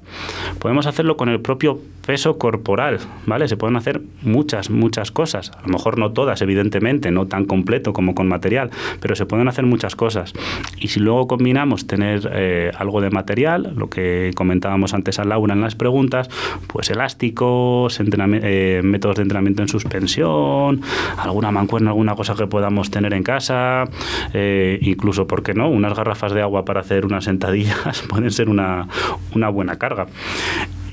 Podemos 0.60 0.86
hacerlo 0.86 1.18
con 1.18 1.30
el 1.30 1.42
propio 1.42 1.80
peso 2.06 2.38
corporal, 2.38 3.00
¿vale? 3.26 3.48
Se 3.48 3.58
pueden 3.58 3.76
hacer 3.76 4.02
muchas, 4.22 4.70
muchas 4.70 5.12
cosas. 5.12 5.52
A 5.58 5.64
lo 5.64 5.70
mejor 5.70 5.98
no 5.98 6.12
todas, 6.12 6.42
evidentemente, 6.42 7.12
no 7.12 7.28
tan 7.28 7.46
completo 7.46 7.94
como 7.94 8.16
con 8.16 8.28
material, 8.28 8.70
pero 9.02 9.16
se 9.16 9.26
pueden 9.26 9.48
hacer 9.48 9.66
muchas 9.66 9.96
cosas. 9.96 10.34
Y 10.80 10.90
si 10.90 11.00
luego 11.00 11.28
combinamos 11.28 11.88
tener 11.88 12.30
eh, 12.32 12.47
algo 12.78 13.02
de 13.02 13.10
material, 13.10 13.74
lo 13.76 13.90
que 13.90 14.32
comentábamos 14.36 14.94
antes 14.94 15.20
a 15.20 15.24
Laura 15.24 15.54
en 15.54 15.62
las 15.62 15.76
preguntas, 15.76 16.30
pues 16.68 16.90
elásticos, 16.90 18.00
eh, 18.00 18.82
métodos 18.84 19.18
de 19.18 19.22
entrenamiento 19.24 19.62
en 19.62 19.68
suspensión, 19.68 20.82
alguna 21.18 21.52
mancuerna, 21.52 21.92
alguna 21.92 22.16
cosa 22.16 22.36
que 22.36 22.48
podamos 22.48 22.92
tener 22.92 23.14
en 23.14 23.24
casa, 23.24 23.86
eh, 24.34 24.80
incluso, 24.82 25.28
¿por 25.28 25.44
qué 25.44 25.54
no? 25.54 25.70
Unas 25.70 25.96
garrafas 25.96 26.34
de 26.34 26.42
agua 26.42 26.66
para 26.66 26.82
hacer 26.82 27.06
unas 27.06 27.26
sentadillas 27.26 28.04
pueden 28.10 28.32
ser 28.32 28.50
una, 28.50 28.88
una 29.34 29.50
buena 29.50 29.78
carga. 29.78 30.08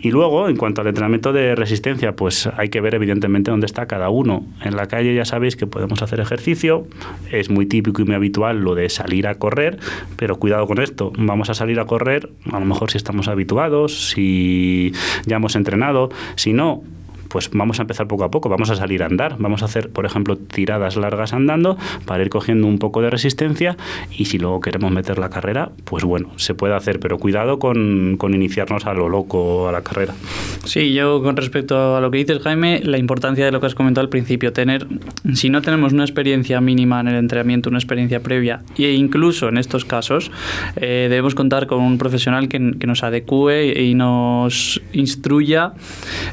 Y 0.04 0.10
luego, 0.10 0.50
en 0.50 0.56
cuanto 0.56 0.82
al 0.82 0.86
entrenamiento 0.88 1.32
de 1.32 1.54
resistencia, 1.54 2.14
pues 2.14 2.46
hay 2.58 2.68
que 2.68 2.82
ver 2.82 2.94
evidentemente 2.94 3.50
dónde 3.50 3.64
está 3.64 3.86
cada 3.86 4.10
uno. 4.10 4.44
En 4.62 4.76
la 4.76 4.86
calle 4.86 5.14
ya 5.14 5.24
sabéis 5.24 5.56
que 5.56 5.66
podemos 5.66 6.02
hacer 6.02 6.20
ejercicio, 6.20 6.86
es 7.32 7.48
muy 7.48 7.64
típico 7.64 8.02
y 8.02 8.04
muy 8.04 8.14
habitual 8.14 8.60
lo 8.60 8.74
de 8.74 8.90
salir 8.90 9.26
a 9.26 9.36
correr, 9.36 9.78
pero 10.18 10.38
cuidado 10.38 10.66
con 10.66 10.78
esto, 10.78 11.10
vamos 11.16 11.48
a 11.48 11.54
salir 11.54 11.80
a 11.80 11.86
correr, 11.86 12.28
a 12.52 12.60
lo 12.60 12.66
mejor 12.66 12.90
si 12.90 12.98
estamos 12.98 13.28
habituados, 13.28 14.10
si 14.10 14.92
ya 15.24 15.36
hemos 15.36 15.56
entrenado, 15.56 16.10
si 16.36 16.52
no, 16.52 16.82
pues 17.34 17.50
vamos 17.52 17.80
a 17.80 17.82
empezar 17.82 18.06
poco 18.06 18.22
a 18.22 18.30
poco, 18.30 18.48
vamos 18.48 18.70
a 18.70 18.76
salir 18.76 19.02
a 19.02 19.06
andar, 19.06 19.34
vamos 19.40 19.62
a 19.62 19.64
hacer, 19.64 19.90
por 19.90 20.06
ejemplo, 20.06 20.36
tiradas 20.36 20.94
largas 20.94 21.32
andando 21.32 21.76
para 22.06 22.22
ir 22.22 22.30
cogiendo 22.30 22.68
un 22.68 22.78
poco 22.78 23.02
de 23.02 23.10
resistencia 23.10 23.76
y 24.16 24.26
si 24.26 24.38
luego 24.38 24.60
queremos 24.60 24.92
meter 24.92 25.18
la 25.18 25.30
carrera, 25.30 25.72
pues 25.82 26.04
bueno, 26.04 26.30
se 26.36 26.54
puede 26.54 26.76
hacer, 26.76 27.00
pero 27.00 27.18
cuidado 27.18 27.58
con, 27.58 28.16
iniciarnos 28.22 28.86
a 28.86 28.94
lo 28.94 29.08
loco 29.08 29.68
a 29.68 29.72
la 29.72 29.82
carrera. 29.82 30.14
Sí, 30.64 30.94
yo 30.94 31.24
con 31.24 31.36
respecto 31.36 31.96
a 31.96 32.00
lo 32.00 32.12
que 32.12 32.18
dices, 32.18 32.38
Jaime, 32.40 32.80
la 32.84 32.98
importancia 32.98 33.44
de 33.44 33.50
lo 33.50 33.58
que 33.58 33.66
has 33.66 33.74
comentado 33.74 34.04
al 34.04 34.10
principio, 34.10 34.52
tener, 34.52 34.86
si 35.32 35.50
no 35.50 35.60
tenemos 35.60 35.92
una 35.92 36.04
experiencia 36.04 36.60
mínima 36.60 37.00
en 37.00 37.08
el 37.08 37.16
entrenamiento, 37.16 37.68
una 37.68 37.78
experiencia 37.78 38.20
previa, 38.20 38.62
e 38.78 38.92
incluso 38.92 39.48
en 39.48 39.58
estos 39.58 39.84
casos, 39.84 40.30
eh, 40.76 41.08
debemos 41.10 41.34
contar 41.34 41.66
con 41.66 41.80
un 41.80 41.98
profesional 41.98 42.48
que, 42.48 42.60
nos 42.60 43.02
adecue 43.02 43.82
y 43.82 43.94
nos 43.94 44.80
instruya 44.92 45.72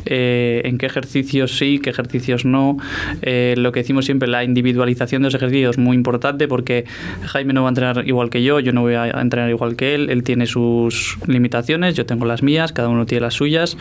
eh, 0.06 0.62
en 0.66 0.78
qué 0.78 0.91
ejercicios 0.92 1.58
sí, 1.58 1.80
qué 1.80 1.90
ejercicios 1.90 2.46
no. 2.46 2.78
Eh, 3.22 3.56
lo 3.58 3.72
que 3.72 3.80
decimos 3.80 4.06
siempre, 4.06 4.28
la 4.28 4.44
individualización 4.44 5.22
de 5.24 5.28
los 5.28 5.36
ejercicios 5.36 5.78
es 5.78 5.78
muy 5.78 5.96
importante 5.96 6.48
porque 6.48 6.86
Jaime 7.24 7.54
no 7.54 7.64
va 7.64 7.70
a 7.70 7.72
entrenar 7.72 8.08
igual 8.08 8.30
que 8.30 8.44
yo, 8.44 8.60
yo 8.60 8.74
no 8.74 8.82
voy 8.82 8.96
a 8.96 9.10
entrenar 9.10 9.50
igual 9.50 9.76
que 9.76 9.96
él, 9.96 10.10
él 10.10 10.24
tiene 10.24 10.46
sus 10.46 11.18
limitaciones, 11.28 11.96
yo 11.96 12.06
tengo 12.06 12.26
las 12.26 12.44
mías, 12.44 12.74
cada 12.74 12.90
uno 12.90 13.06
tiene 13.06 13.22
las 13.22 13.34
suyas. 13.34 13.78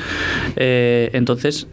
Eh, 0.57 1.11
entonces, 1.13 1.67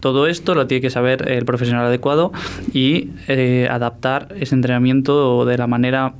todo 0.00 0.26
esto 0.26 0.54
lo 0.54 0.66
tiene 0.66 0.80
que 0.80 0.90
saber 0.90 1.30
el 1.30 1.44
profesional 1.44 1.86
adecuado 1.86 2.32
y 2.72 3.10
eh, 3.28 3.68
adaptar 3.70 4.34
ese 4.38 4.54
entrenamiento 4.54 5.44
de 5.44 5.58
la 5.58 5.66
manera 5.66 6.14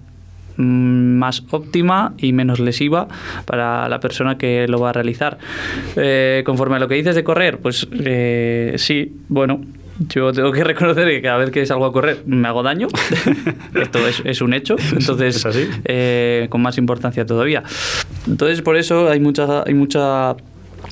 más 0.60 1.42
óptima 1.50 2.14
y 2.18 2.32
menos 2.32 2.60
lesiva 2.60 3.08
para 3.44 3.88
la 3.88 4.00
persona 4.00 4.38
que 4.38 4.66
lo 4.68 4.80
va 4.80 4.90
a 4.90 4.92
realizar. 4.92 5.38
Eh, 5.96 6.42
conforme 6.44 6.76
a 6.76 6.78
lo 6.78 6.88
que 6.88 6.94
dices 6.94 7.14
de 7.14 7.24
correr, 7.24 7.58
pues 7.58 7.88
eh, 7.92 8.74
sí, 8.76 9.12
bueno, 9.28 9.60
yo 10.08 10.32
tengo 10.32 10.52
que 10.52 10.64
reconocer 10.64 11.08
que 11.08 11.22
cada 11.22 11.38
vez 11.38 11.50
que 11.50 11.64
salgo 11.66 11.86
a 11.86 11.92
correr 11.92 12.22
me 12.26 12.48
hago 12.48 12.62
daño. 12.62 12.88
Esto 13.74 13.98
es, 14.24 14.40
un 14.40 14.54
hecho. 14.54 14.76
Entonces, 14.92 15.46
eh, 15.84 16.46
con 16.50 16.62
más 16.62 16.78
importancia 16.78 17.26
todavía. 17.26 17.62
Entonces, 18.26 18.62
por 18.62 18.76
eso 18.76 19.08
hay 19.08 19.20
mucha, 19.20 19.62
hay 19.64 19.74
mucha 19.74 20.36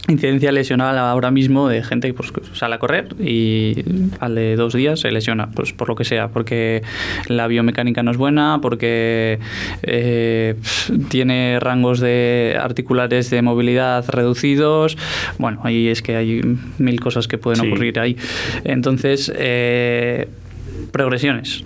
incidencia 0.09 0.53
lesional 0.53 0.98
ahora 0.98 1.31
mismo 1.31 1.68
de 1.68 1.83
gente 1.83 2.09
que 2.09 2.14
pues, 2.14 2.33
sale 2.55 2.74
a 2.74 2.79
correr 2.79 3.14
y 3.20 3.85
al 4.20 4.35
de 4.35 4.57
dos 4.57 4.72
días 4.72 5.01
se 5.01 5.11
lesiona, 5.11 5.51
pues 5.51 5.72
por 5.72 5.88
lo 5.88 5.96
que 5.96 6.05
sea, 6.05 6.29
porque 6.29 6.83
la 7.29 7.46
biomecánica 7.46 8.03
no 8.03 8.11
es 8.11 8.16
buena, 8.16 8.59
porque 8.62 9.38
eh, 9.83 10.57
tiene 11.09 11.59
rangos 11.61 12.01
de 12.01 12.57
articulares 12.61 13.31
de 13.31 13.42
movilidad 13.42 14.09
reducidos. 14.09 14.96
Bueno, 15.38 15.61
ahí 15.64 15.88
es 15.88 16.03
que 16.03 16.16
hay 16.16 16.40
mil 16.79 17.01
cosas 17.01 17.29
que 17.29 17.38
pueden 17.38 17.66
ocurrir 17.66 17.98
ahí. 17.98 18.16
Entonces, 18.64 19.33
eh, 19.37 20.29
progresiones. 20.90 21.64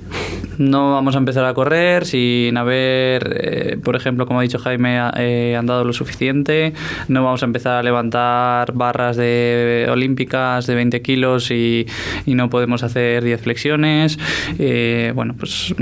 No 0.58 0.92
vamos 0.92 1.14
a 1.14 1.18
empezar 1.18 1.44
a 1.44 1.54
correr 1.54 2.04
sin 2.04 2.56
haber, 2.56 3.40
eh, 3.40 3.78
por 3.82 3.96
ejemplo, 3.96 4.26
como 4.26 4.40
ha 4.40 4.42
dicho 4.42 4.58
Jaime, 4.58 5.00
eh, 5.16 5.56
andado 5.56 5.84
lo 5.84 5.92
suficiente. 5.92 6.74
No 7.08 7.24
vamos 7.24 7.42
a 7.42 7.46
empezar 7.46 7.78
a 7.78 7.82
levantar 7.82 8.72
barras 8.72 9.16
de 9.16 9.86
olímpicas 9.90 10.66
de 10.66 10.74
20 10.74 11.02
kilos 11.02 11.50
y, 11.50 11.86
no 12.26 12.50
podemos 12.50 12.82
hacer 12.82 13.24
10 13.24 13.40
flexiones. 13.40 14.18
Eh, 14.58 15.12
bueno, 15.14 15.34
pues 15.38 15.74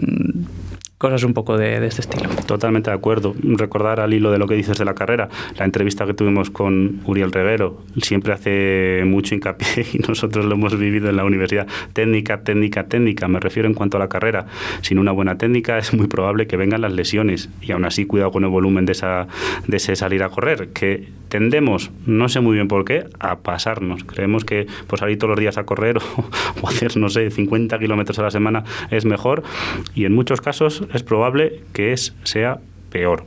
cosas 1.00 1.24
un 1.24 1.32
poco 1.32 1.56
de, 1.56 1.86
este 1.86 2.02
estilo. 2.02 2.28
Totalmente 2.44 2.90
de 2.90 2.96
acuerdo. 2.96 3.34
Recordar 3.42 4.00
al 4.00 4.12
hilo 4.12 4.30
de 4.30 4.38
lo 4.38 4.46
que 4.46 4.54
dices 4.54 4.76
de 4.76 4.84
la 4.84 4.94
carrera, 4.94 5.30
la 5.56 5.64
entrevista 5.64 6.04
que 6.04 6.12
tuvimos 6.12 6.50
con 6.50 7.00
Uriel 7.06 7.32
Reguero, 7.32 7.80
siempre 8.02 8.34
hace 8.34 9.02
mucho 9.06 9.34
hincapié 9.34 9.86
y 9.94 9.98
nosotros 10.00 10.44
lo 10.44 10.56
hemos 10.56 10.78
vivido 10.78 11.08
en 11.08 11.16
la 11.16 11.24
universidad. 11.24 11.66
Técnica, 11.94 12.42
técnica, 12.42 12.84
técnica. 12.84 13.28
Me 13.28 13.40
refiero 13.40 13.66
en 13.66 13.72
cuanto 13.72 13.96
a 13.96 14.00
la 14.00 14.10
carrera. 14.10 14.44
Sin 14.82 14.98
una 14.98 15.10
buena 15.10 15.38
técnica 15.38 15.78
es 15.78 15.94
muy 15.94 16.06
probable 16.06 16.46
que 16.46 16.58
vengan 16.58 16.82
las 16.82 16.92
lesiones 16.92 17.48
y 17.62 17.72
aún 17.72 17.86
así 17.86 18.04
cuidado 18.04 18.30
con 18.30 18.44
el 18.44 18.50
volumen 18.50 18.84
de, 18.84 18.92
esa, 18.92 19.26
de 19.66 19.78
ese 19.78 19.96
salir 19.96 20.22
a 20.22 20.28
correr, 20.28 20.68
que 20.74 21.08
tendemos, 21.30 21.90
no 22.04 22.28
sé 22.28 22.40
muy 22.40 22.56
bien 22.56 22.68
por 22.68 22.84
qué, 22.84 23.06
a 23.18 23.38
pasarnos. 23.38 24.04
Creemos 24.04 24.44
que 24.44 24.66
por 24.86 24.98
salir 24.98 25.16
todos 25.16 25.30
los 25.30 25.40
días 25.40 25.56
a 25.56 25.64
correr 25.64 25.96
o, 26.60 26.68
hacer, 26.68 26.98
no 26.98 27.08
sé, 27.08 27.30
50 27.30 27.78
kilómetros 27.78 28.18
a 28.18 28.22
la 28.22 28.30
semana 28.30 28.64
es 28.90 29.06
mejor 29.06 29.42
y 29.94 30.04
en 30.04 30.12
muchos 30.14 30.42
casos 30.42 30.84
es 30.92 31.03
probable 31.03 31.61
que 31.72 31.92
es, 31.92 32.14
sea 32.24 32.59
peor. 32.90 33.24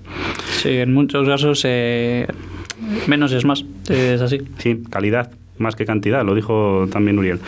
Sí, 0.61 0.77
en 0.77 0.93
muchos 0.93 1.27
casos 1.27 1.61
eh, 1.65 2.27
menos 3.07 3.31
es 3.31 3.45
más, 3.45 3.65
es 3.89 4.21
así. 4.21 4.41
Sí, 4.57 4.83
calidad 4.89 5.31
más 5.57 5.75
que 5.75 5.85
cantidad, 5.85 6.23
lo 6.23 6.35
dijo 6.35 6.87
también 6.91 7.19
Uriel. 7.19 7.39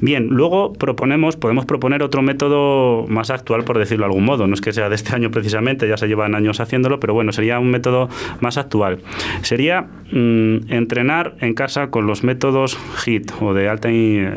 Bien, 0.00 0.28
luego 0.28 0.72
proponemos, 0.72 1.36
podemos 1.36 1.66
proponer 1.66 2.02
otro 2.02 2.22
método 2.22 3.06
más 3.08 3.30
actual, 3.30 3.64
por 3.64 3.78
decirlo 3.78 4.04
de 4.04 4.10
algún 4.10 4.24
modo. 4.24 4.46
No 4.46 4.54
es 4.54 4.60
que 4.60 4.72
sea 4.72 4.88
de 4.88 4.94
este 4.94 5.14
año 5.14 5.30
precisamente, 5.30 5.88
ya 5.88 5.96
se 5.96 6.08
llevan 6.08 6.34
años 6.34 6.60
haciéndolo, 6.60 7.00
pero 7.00 7.14
bueno, 7.14 7.32
sería 7.32 7.58
un 7.58 7.70
método 7.70 8.08
más 8.40 8.56
actual. 8.56 9.00
Sería 9.42 9.82
mm, 9.82 10.72
entrenar 10.72 11.36
en 11.40 11.54
casa 11.54 11.90
con 11.90 12.06
los 12.06 12.24
métodos 12.24 12.78
HIT 13.04 13.32
o 13.40 13.54
de 13.54 13.68
alta, 13.68 13.88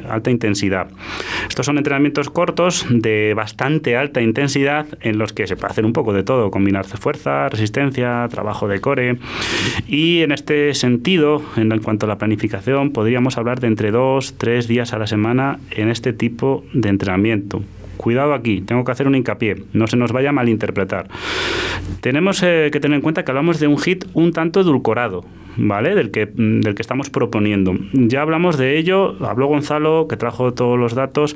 alta 0.09 0.31
intensidad. 0.31 0.87
Estos 1.47 1.65
son 1.65 1.77
entrenamientos 1.77 2.29
cortos 2.29 2.85
de 2.89 3.33
bastante 3.35 3.97
alta 3.97 4.21
intensidad 4.21 4.85
en 5.01 5.17
los 5.17 5.33
que 5.33 5.47
se 5.47 5.55
puede 5.55 5.71
hacer 5.71 5.85
un 5.85 5.93
poco 5.93 6.13
de 6.13 6.23
todo, 6.23 6.51
combinar 6.51 6.85
fuerza, 6.85 7.49
resistencia, 7.49 8.27
trabajo 8.29 8.67
de 8.67 8.79
core. 8.79 9.17
Y 9.87 10.21
en 10.21 10.31
este 10.31 10.73
sentido, 10.73 11.41
en 11.55 11.69
cuanto 11.79 12.05
a 12.05 12.09
la 12.09 12.17
planificación, 12.17 12.91
podríamos 12.91 13.37
hablar 13.37 13.59
de 13.59 13.67
entre 13.67 13.91
dos, 13.91 14.35
tres 14.37 14.67
días 14.67 14.93
a 14.93 14.99
la 14.99 15.07
semana 15.07 15.44
en 15.71 15.89
este 15.89 16.13
tipo 16.13 16.63
de 16.73 16.89
entrenamiento. 16.89 17.61
Cuidado 17.97 18.33
aquí, 18.33 18.61
tengo 18.61 18.83
que 18.83 18.91
hacer 18.91 19.07
un 19.07 19.15
hincapié, 19.15 19.63
no 19.73 19.87
se 19.87 19.97
nos 19.97 20.11
vaya 20.11 20.29
a 20.29 20.33
malinterpretar. 20.33 21.07
Tenemos 22.01 22.43
eh, 22.43 22.69
que 22.71 22.79
tener 22.79 22.97
en 22.97 23.01
cuenta 23.01 23.23
que 23.23 23.31
hablamos 23.31 23.59
de 23.59 23.67
un 23.67 23.77
hit 23.77 24.05
un 24.13 24.33
tanto 24.33 24.61
edulcorado, 24.61 25.23
¿vale? 25.57 25.95
Del 25.95 26.11
que, 26.11 26.25
mm, 26.25 26.61
del 26.61 26.75
que 26.75 26.81
estamos 26.81 27.09
proponiendo. 27.09 27.73
Ya 27.93 28.21
hablamos 28.21 28.57
de 28.57 28.77
ello, 28.77 29.15
habló 29.25 29.47
Gonzalo, 29.47 30.07
que 30.07 30.17
trajo 30.17 30.53
todos 30.53 30.79
los 30.79 30.95
datos. 30.95 31.35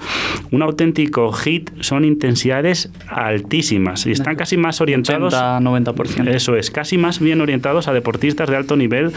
Un 0.51 0.61
auténtico 0.61 1.31
hit 1.31 1.69
son 1.81 2.05
intensidades 2.05 2.91
altísimas 3.07 4.05
y 4.05 4.11
están 4.11 4.35
casi 4.35 4.57
más 4.57 4.81
orientados. 4.81 5.33
80, 5.33 5.59
90%. 5.59 6.27
Eso 6.29 6.55
es, 6.55 6.71
casi 6.71 6.97
más 6.97 7.19
bien 7.19 7.41
orientados 7.41 7.87
a 7.87 7.93
deportistas 7.93 8.49
de 8.49 8.55
alto 8.55 8.75
nivel 8.75 9.11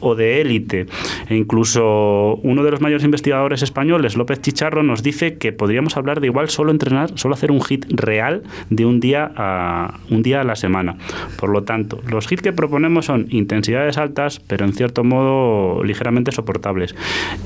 o 0.00 0.14
de 0.14 0.40
élite. 0.40 0.86
E 1.28 1.36
incluso 1.36 2.36
uno 2.42 2.64
de 2.64 2.70
los 2.70 2.80
mayores 2.80 3.04
investigadores 3.04 3.62
españoles, 3.62 4.16
López 4.16 4.40
Chicharro, 4.40 4.82
nos 4.82 5.02
dice 5.02 5.38
que 5.38 5.52
podríamos 5.52 5.96
hablar 5.96 6.20
de 6.20 6.26
igual 6.26 6.48
solo 6.48 6.70
entrenar, 6.70 7.10
solo 7.14 7.34
hacer 7.34 7.50
un 7.50 7.62
hit 7.62 7.86
real 7.90 8.42
de 8.70 8.86
un 8.86 9.00
día 9.00 9.30
a, 9.36 9.98
un 10.10 10.22
día 10.22 10.40
a 10.40 10.44
la 10.44 10.56
semana. 10.56 10.96
Por 11.38 11.50
lo 11.50 11.62
tanto, 11.62 12.00
los 12.10 12.30
hits 12.30 12.42
que 12.42 12.52
proponemos 12.52 13.06
son 13.06 13.26
intensidades 13.30 13.98
altas, 13.98 14.40
pero 14.48 14.64
en 14.64 14.72
cierto 14.72 15.04
modo 15.04 15.84
ligeramente 15.84 16.32
soportables. 16.32 16.96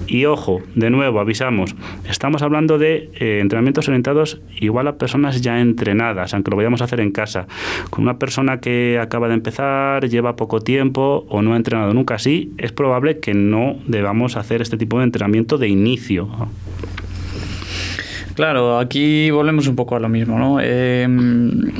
Y 0.06 0.24
ojo, 0.24 0.62
de 0.74 0.88
nuevo, 0.88 1.20
avisamos, 1.20 1.74
estamos 2.08 2.42
hablando 2.42 2.78
de 2.78 3.10
eh, 3.14 3.40
entrenamientos 3.40 3.88
orientados 3.88 4.40
igual 4.58 4.88
a 4.88 4.96
personas 4.96 5.42
ya 5.42 5.60
entrenadas, 5.60 6.32
aunque 6.32 6.50
lo 6.50 6.56
vayamos 6.56 6.80
a 6.80 6.84
hacer 6.84 7.00
en 7.00 7.12
casa. 7.12 7.46
Con 7.90 8.04
una 8.04 8.18
persona 8.18 8.60
que 8.60 8.98
acaba 9.00 9.28
de 9.28 9.34
empezar, 9.34 10.08
lleva 10.08 10.36
poco 10.36 10.60
tiempo 10.60 11.26
o 11.28 11.42
no 11.42 11.52
ha 11.52 11.56
entrenado 11.56 11.92
nunca 11.92 12.14
así, 12.14 12.52
es 12.56 12.72
probable 12.72 13.18
que 13.18 13.34
no 13.34 13.76
debamos 13.86 14.36
hacer 14.36 14.62
este 14.62 14.76
tipo 14.76 14.98
de 14.98 15.04
entrenamiento 15.04 15.58
de 15.58 15.68
inicio. 15.68 16.28
Claro, 18.34 18.78
aquí 18.78 19.30
volvemos 19.30 19.66
un 19.66 19.76
poco 19.76 19.96
a 19.96 20.00
lo 20.00 20.08
mismo, 20.08 20.38
¿no? 20.38 20.58
Em, 20.60 21.70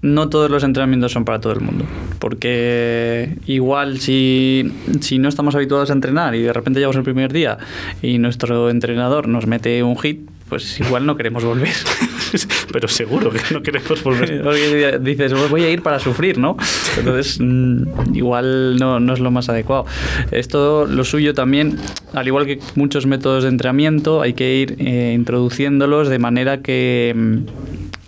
no 0.00 0.28
todos 0.28 0.50
los 0.50 0.62
entrenamientos 0.64 1.12
son 1.12 1.24
para 1.24 1.40
todo 1.40 1.52
el 1.52 1.60
mundo. 1.60 1.84
Porque 2.18 3.36
igual 3.46 3.98
si, 3.98 4.72
si, 5.00 5.18
no 5.18 5.28
estamos 5.28 5.54
habituados 5.54 5.90
a 5.90 5.92
entrenar 5.92 6.34
y 6.34 6.42
de 6.42 6.52
repente 6.52 6.80
llegamos 6.80 6.96
el 6.96 7.02
primer 7.02 7.32
día 7.32 7.58
y 8.02 8.18
nuestro 8.18 8.70
entrenador 8.70 9.28
nos 9.28 9.46
mete 9.46 9.82
un 9.82 9.98
hit, 9.98 10.20
pues 10.48 10.80
igual 10.80 11.04
no 11.06 11.16
queremos 11.16 11.44
volver. 11.44 11.74
Pero 12.72 12.88
seguro 12.88 13.30
que 13.30 13.40
no 13.52 13.62
queremos 13.62 14.02
volver. 14.02 15.00
Dices, 15.02 15.32
voy 15.50 15.62
a 15.62 15.70
ir 15.70 15.82
para 15.82 15.98
sufrir, 15.98 16.38
¿no? 16.38 16.56
Entonces, 16.96 17.38
mm, 17.40 18.14
igual 18.14 18.76
no, 18.76 19.00
no, 19.00 19.12
es 19.12 19.20
lo 19.20 19.30
más 19.30 19.48
adecuado. 19.48 19.86
Esto, 20.30 20.86
lo 20.86 21.04
suyo 21.04 21.34
también, 21.34 21.78
al 22.14 22.26
igual 22.26 22.46
que 22.46 22.60
muchos 22.74 23.06
métodos 23.06 23.44
de 23.44 23.50
entrenamiento, 23.50 24.22
hay 24.22 24.32
que 24.34 24.56
ir 24.56 24.76
eh, 24.78 25.12
introduciéndolos 25.14 26.08
de 26.08 26.18
manera 26.18 26.60
que 26.60 27.14
mm, 27.14 27.38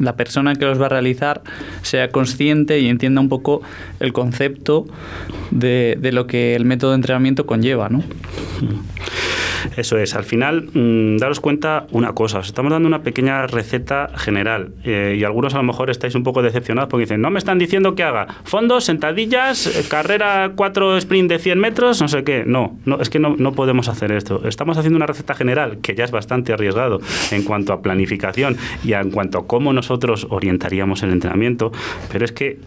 la 0.01 0.17
persona 0.17 0.55
que 0.55 0.65
los 0.65 0.81
va 0.81 0.87
a 0.87 0.89
realizar 0.89 1.43
sea 1.83 2.09
consciente 2.09 2.81
y 2.81 2.89
entienda 2.89 3.21
un 3.21 3.29
poco 3.29 3.63
el 4.01 4.13
concepto 4.13 4.87
de, 5.51 5.97
de 6.01 6.13
lo 6.13 6.27
que 6.27 6.57
el 6.57 6.65
método 6.65 6.91
de 6.91 6.97
entrenamiento 6.97 7.47
conlleva, 7.47 7.89
¿no? 7.89 8.03
Eso 9.77 9.99
es, 9.99 10.15
al 10.15 10.25
final, 10.25 10.69
mmm, 10.73 11.17
daros 11.19 11.41
cuenta 11.41 11.87
una 11.91 12.13
cosa, 12.13 12.39
os 12.39 12.47
estamos 12.47 12.73
dando 12.73 12.89
una 12.89 13.03
pequeña 13.03 13.47
receta 13.47 14.11
general 14.17 14.73
eh, 14.85 15.17
y 15.19 15.25
algunos 15.25 15.55
a 15.55 15.59
lo 15.59 15.63
mejor 15.65 15.91
estáis 15.91 16.15
un 16.15 16.23
poco 16.23 16.43
decepcionados 16.43 16.89
porque 16.91 17.05
dicen, 17.05 17.21
no 17.21 17.31
me 17.31 17.39
están 17.39 17.59
diciendo 17.59 17.95
que 17.95 18.03
haga 18.03 18.27
fondos, 18.45 18.85
sentadillas, 18.85 19.67
eh, 19.67 19.85
carrera 19.89 20.53
4 20.55 20.97
sprint 20.99 21.31
de 21.31 21.39
100 21.39 21.59
metros, 21.59 22.01
no 22.01 22.09
sé 22.09 22.25
qué. 22.25 22.45
No, 22.47 22.79
es 23.01 23.11
que 23.11 23.19
no, 23.19 23.37
no 23.39 23.53
podemos 23.53 23.89
hacer 23.89 24.13
esto. 24.13 24.43
Estamos 24.47 24.77
haciendo 24.79 24.97
una 24.97 25.07
receta 25.07 25.35
general 25.35 25.79
que 25.79 25.95
ya 25.95 26.05
es 26.05 26.11
bastante 26.11 26.53
arriesgado 26.53 27.01
en 27.31 27.45
cuanto 27.45 27.73
a 27.73 27.83
planificación 27.83 28.57
y 28.85 28.93
en 28.95 29.11
cuanto 29.11 29.39
a 29.39 29.47
cómo 29.47 29.73
nosotros 29.91 30.29
orientaríamos 30.31 31.03
el 31.03 31.11
entrenamiento, 31.11 31.73
pero 32.13 32.25
es 32.25 32.31
que 32.31 32.61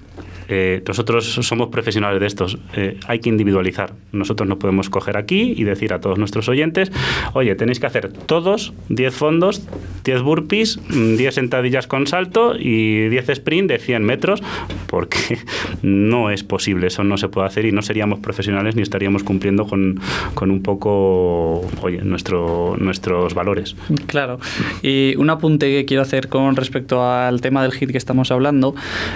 eh, 0.48 0.82
nosotros 0.88 1.26
somos 1.26 1.70
profesionales 1.70 2.20
de 2.20 2.28
estos, 2.28 2.58
eh, 2.76 2.98
hay 3.08 3.20
que 3.20 3.30
individualizar. 3.30 3.94
Nosotros 4.12 4.48
no 4.48 4.60
podemos 4.60 4.90
coger 4.90 5.18
aquí 5.18 5.54
y 5.56 5.64
decir 5.64 5.94
a 5.94 6.02
todos 6.02 6.18
nuestros 6.18 6.50
oyentes, 6.50 6.92
oye, 7.34 7.56
tenéis 7.56 7.80
que 7.80 7.88
hacer 7.88 8.12
todos 8.12 8.74
10 8.90 9.14
fondos, 9.14 9.68
10 10.04 10.22
burpees, 10.22 10.80
10 10.90 11.20
mm, 11.20 11.32
sentadillas 11.32 11.88
con 11.88 12.08
salto 12.08 12.56
y 12.58 13.10
10 13.10 13.30
sprint 13.30 13.70
de 13.70 13.80
100 13.80 14.04
metros, 14.04 14.44
porque 14.88 15.40
no 15.82 16.30
es 16.30 16.44
posible, 16.44 16.88
eso 16.88 17.04
no 17.04 17.18
se 17.18 17.30
puede 17.30 17.48
hacer 17.48 17.66
y 17.66 17.72
no 17.72 17.82
seríamos 17.82 18.20
profesionales 18.20 18.76
ni 18.76 18.82
estaríamos 18.82 19.24
cumpliendo 19.24 19.66
con, 19.66 20.00
con 20.34 20.52
un 20.52 20.62
poco, 20.62 21.62
oye, 21.82 22.02
nuestro, 22.04 22.76
nuestros 22.78 23.34
valores. 23.34 23.76
Claro, 24.08 24.40
y 24.82 25.16
un 25.18 25.30
apunte 25.30 25.68
que 25.68 25.86
quiero 25.86 26.04
hacer 26.04 26.28
con 26.28 26.56
respecto 26.56 27.04
al 27.08 27.42
tema 27.42 27.64
del 27.64 27.72
HIT 27.74 27.92
que 27.92 27.98
estamos 27.98 28.32
hablando, 28.32 28.76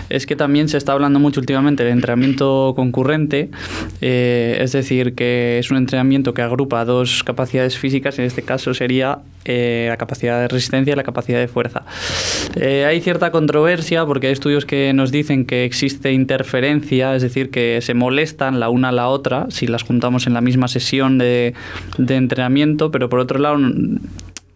es 0.10 0.26
que 0.26 0.36
también 0.36 0.70
se 0.70 0.78
está 0.78 0.94
hablando 0.94 1.17
mucho 1.20 1.40
últimamente 1.40 1.84
del 1.84 1.94
entrenamiento 1.94 2.74
concurrente, 2.76 3.50
eh, 4.02 4.58
es 4.62 4.72
decir, 4.72 5.16
que 5.16 5.60
es 5.60 5.72
un 5.72 5.78
entrenamiento 5.78 6.34
que 6.34 6.42
agrupa 6.42 6.86
dos 6.86 7.24
capacidades 7.24 7.78
físicas, 7.78 8.20
en 8.20 8.26
este 8.26 8.42
caso 8.42 8.74
sería 8.74 9.20
eh, 9.46 9.86
la 9.90 9.98
capacidad 9.98 10.42
de 10.42 10.48
resistencia 10.48 10.94
y 10.94 10.96
la 10.96 11.04
capacidad 11.04 11.40
de 11.40 11.48
fuerza. 11.48 11.84
Eh, 12.56 12.86
hay 12.86 13.02
cierta 13.02 13.32
controversia 13.32 14.06
porque 14.06 14.28
hay 14.28 14.34
estudios 14.34 14.66
que 14.66 14.92
nos 14.94 15.12
dicen 15.12 15.46
que 15.46 15.64
existe 15.64 16.12
interferencia, 16.12 17.16
es 17.16 17.22
decir, 17.22 17.50
que 17.50 17.80
se 17.82 17.94
molestan 17.94 18.60
la 18.60 18.70
una 18.70 18.90
a 18.90 18.92
la 18.92 19.08
otra 19.08 19.48
si 19.50 19.68
las 19.68 19.84
juntamos 19.84 20.28
en 20.28 20.34
la 20.34 20.42
misma 20.42 20.68
sesión 20.68 21.18
de, 21.18 21.54
de 21.98 22.16
entrenamiento, 22.16 22.92
pero 22.92 23.10
por 23.10 23.20
otro 23.20 23.40
lado 23.40 23.58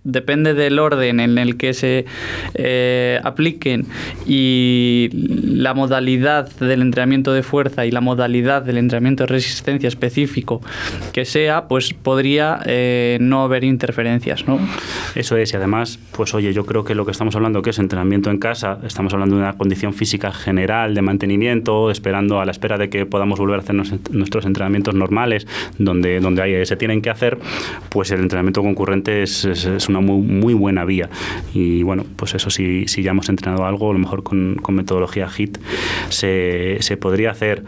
depende 0.04 0.54
del 0.56 0.80
orden 0.80 1.20
en 1.20 1.38
el 1.38 1.58
que 1.58 1.74
se 1.74 2.06
eh, 2.56 3.20
apliquen 3.24 3.86
y 4.26 5.10
la 5.14 5.74
modalidad 5.74 6.50
del 6.56 6.82
entrenamiento 6.82 7.34
de 7.34 7.44
fuerza 7.44 7.86
y 7.86 7.92
la 7.92 8.02
modalidad 8.02 8.64
del 8.64 8.78
entrenamiento 8.78 9.24
de 9.24 9.28
resistencia 9.28 9.88
específico 9.88 10.62
que 11.14 11.26
sea, 11.26 11.68
pues 11.68 11.94
podría 11.94 12.60
eh, 12.66 13.20
no 13.22 13.44
haber 13.44 13.64
interferencias, 13.64 14.48
¿no? 14.48 14.60
Eso 15.14 15.38
es, 15.38 15.54
y 15.54 15.56
además, 15.56 16.00
pues 16.12 16.34
oye, 16.34 16.52
yo 16.54 16.66
creo 16.66 16.84
que 16.84 16.96
lo 16.96 17.06
que 17.06 17.12
estamos 17.12 17.36
hablando 17.36 17.62
que 17.62 17.70
es 17.70 17.80
entrenamiento 17.80 18.32
en 18.32 18.40
casa, 18.40 18.80
estamos 18.84 19.14
hablando 19.14 19.36
de 19.36 19.44
una 19.44 19.54
condición 19.54 19.94
física 19.94 20.32
general 20.32 20.96
de 20.96 21.02
mantenimiento, 21.02 21.92
esperando 21.92 22.40
a 22.40 22.46
la 22.46 22.52
espera 22.52 22.78
de 22.78 22.90
que 22.90 23.06
podamos 23.06 23.40
volver 23.40 23.60
a 23.60 23.60
hacer 23.60 23.76
nuestros 23.76 24.46
entrenamientos 24.46 24.96
normales, 24.96 25.46
donde, 25.78 26.20
donde 26.20 26.42
hay, 26.42 26.66
se 26.66 26.76
tienen 26.76 27.02
que 27.02 27.12
hacer, 27.12 27.38
pues 27.90 28.10
el 28.12 28.22
entrenamiento 28.22 28.64
concurrente 28.64 29.22
es, 29.22 29.46
es, 29.46 29.66
es 29.66 29.91
una 29.92 30.02
muy, 30.02 30.22
muy 30.22 30.54
buena 30.54 30.86
vía. 30.86 31.10
Y 31.54 31.84
bueno, 31.84 32.06
pues 32.16 32.34
eso 32.34 32.50
si, 32.50 32.88
si 32.88 33.04
ya 33.04 33.12
hemos 33.12 33.30
entrenado 33.30 33.66
algo, 33.66 33.90
a 33.90 33.94
lo 33.94 34.00
mejor 34.00 34.24
con, 34.24 34.56
con 34.62 34.76
metodología 34.76 35.28
HIT 35.28 35.58
se, 36.10 36.78
se, 36.80 36.98
podría 36.98 37.32
hacer. 37.32 37.64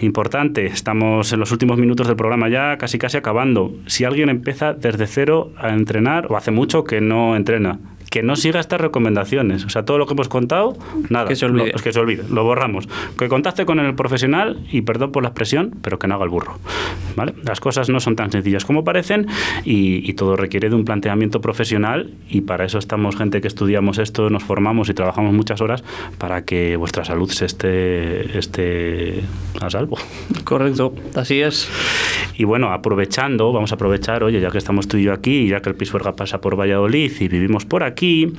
Importante, 0.00 0.66
estamos 0.66 1.32
en 1.32 1.40
los 1.40 1.52
últimos 1.52 1.78
minutos 1.78 2.06
del 2.06 2.16
programa 2.16 2.48
ya, 2.48 2.76
casi 2.78 2.98
casi 2.98 3.16
acabando. 3.16 3.74
Si 3.86 4.04
alguien 4.04 4.28
empieza 4.28 4.72
desde 4.72 5.06
cero 5.06 5.52
a 5.56 5.70
entrenar, 5.70 6.26
o 6.30 6.36
hace 6.36 6.50
mucho 6.50 6.84
que 6.84 7.00
no 7.00 7.36
entrena, 7.36 7.78
que 8.12 8.22
no 8.22 8.36
siga 8.36 8.60
estas 8.60 8.78
recomendaciones. 8.78 9.64
O 9.64 9.70
sea, 9.70 9.86
todo 9.86 9.96
lo 9.96 10.06
que 10.06 10.12
hemos 10.12 10.28
contado, 10.28 10.76
nada. 11.08 11.26
Que 11.26 11.34
se 11.34 11.46
olvide. 11.46 11.72
Lo, 11.72 11.78
que 11.82 11.94
se 11.94 11.98
olvide, 11.98 12.22
lo 12.30 12.44
borramos. 12.44 12.86
Que 13.18 13.26
contacte 13.28 13.64
con 13.64 13.80
el 13.80 13.94
profesional 13.94 14.60
y 14.70 14.82
perdón 14.82 15.12
por 15.12 15.22
la 15.22 15.30
expresión, 15.30 15.74
pero 15.80 15.98
que 15.98 16.06
no 16.06 16.16
haga 16.16 16.24
el 16.24 16.30
burro. 16.30 16.58
¿vale? 17.16 17.32
Las 17.42 17.60
cosas 17.60 17.88
no 17.88 18.00
son 18.00 18.14
tan 18.14 18.30
sencillas 18.30 18.66
como 18.66 18.84
parecen 18.84 19.28
y, 19.64 20.08
y, 20.08 20.12
todo 20.12 20.36
requiere 20.36 20.68
de 20.68 20.74
un 20.74 20.84
planteamiento 20.84 21.40
profesional 21.40 22.10
y 22.28 22.42
para 22.42 22.66
eso 22.66 22.78
estamos 22.78 23.16
gente 23.16 23.40
que 23.40 23.48
estudiamos 23.48 23.96
esto, 23.96 24.28
nos 24.28 24.44
formamos 24.44 24.90
y 24.90 24.94
trabajamos 24.94 25.32
muchas 25.32 25.62
horas 25.62 25.82
para 26.18 26.44
que 26.44 26.76
vuestra 26.76 27.06
salud 27.06 27.30
se 27.30 27.46
esté, 27.46 28.38
esté 28.38 29.22
a 29.58 29.70
salvo. 29.70 29.96
Correcto, 30.44 30.94
así 31.14 31.40
es. 31.40 31.66
Y 32.36 32.44
bueno, 32.44 32.72
aprovechando, 32.72 33.52
vamos 33.52 33.72
a 33.72 33.76
aprovechar, 33.76 34.22
oye, 34.22 34.38
ya 34.40 34.50
que 34.50 34.58
estamos 34.58 34.86
tú 34.86 34.98
y 34.98 35.04
yo 35.04 35.14
aquí, 35.14 35.48
ya 35.48 35.60
que 35.60 35.70
el 35.70 35.76
Pisuerga 35.76 36.14
pasa 36.14 36.42
por 36.42 36.58
Valladolid 36.58 37.12
y 37.20 37.28
vivimos 37.28 37.64
por 37.64 37.82
aquí, 37.84 38.01
aquí. 38.02 38.32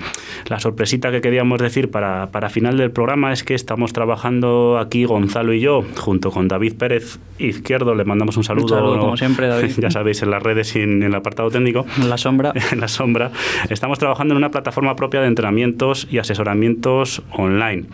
La 0.49 0.60
sorpresita 0.60 1.10
que 1.10 1.21
queríamos 1.21 1.60
decir 1.60 1.89
para, 1.89 2.28
para 2.32 2.49
final 2.49 2.78
del 2.78 2.91
programa 2.91 3.32
es 3.32 3.45
que 3.45 3.54
estamos 3.54 3.93
trabajando 3.93 4.78
aquí 4.78 5.06
Gonzalo 5.06 5.54
y 5.54 5.62
yo, 5.62 5.86
junto 5.95 6.32
con 6.32 6.49
David 6.49 6.73
Pérez 6.78 7.17
Izquierdo. 7.39 7.95
Le 7.95 8.04
mandamos 8.04 8.36
un 8.36 8.43
saludo. 8.43 8.65
Un 8.65 8.69
saludo 8.69 8.99
como 8.99 9.17
siempre, 9.17 9.47
David. 9.47 9.71
ya 9.78 9.89
sabéis, 9.89 10.21
en 10.21 10.32
las 10.32 10.43
redes 10.43 10.76
y 10.76 10.82
en 10.82 11.02
el 11.02 11.15
apartado 11.15 11.49
técnico. 11.49 11.86
En 11.97 12.10
la 12.10 12.17
sombra. 12.17 12.52
En 12.73 12.80
la 12.80 12.88
sombra. 12.88 13.32
Estamos 13.69 13.99
trabajando 13.99 14.34
en 14.34 14.38
una 14.38 14.49
plataforma 14.49 14.95
propia 14.95 15.21
de 15.21 15.28
entrenamientos 15.28 16.08
y 16.10 16.17
asesoramientos 16.17 17.21
online. 17.32 17.86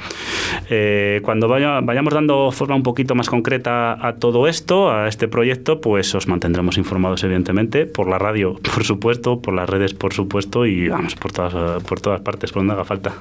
Eh, 0.70 1.20
cuando 1.24 1.48
vaya, 1.48 1.82
vayamos 1.82 2.14
dando 2.14 2.52
forma 2.52 2.76
un 2.76 2.84
poquito 2.84 3.14
más 3.14 3.30
concreta 3.30 4.08
a 4.08 4.16
todo 4.16 4.48
esto, 4.48 4.92
a 4.92 5.08
este 5.08 5.28
proyecto, 5.28 5.82
pues 5.82 6.16
os 6.16 6.28
mantendremos 6.28 6.78
informados, 6.78 7.24
evidentemente, 7.24 7.86
por 7.86 8.08
la 8.08 8.18
radio, 8.18 8.56
por 8.74 8.84
supuesto, 8.84 9.42
por 9.42 9.54
las 9.54 9.70
redes, 9.70 9.94
por 9.94 10.14
supuesto, 10.14 10.66
y 10.66 10.88
vamos, 10.88 11.16
por 11.16 11.32
todas 11.32 11.54
por 11.88 12.02
todas 12.02 12.22
partes, 12.22 12.52
por 12.52 12.62
donde 12.62 12.74
haga 12.74 12.86
falta. 12.86 13.14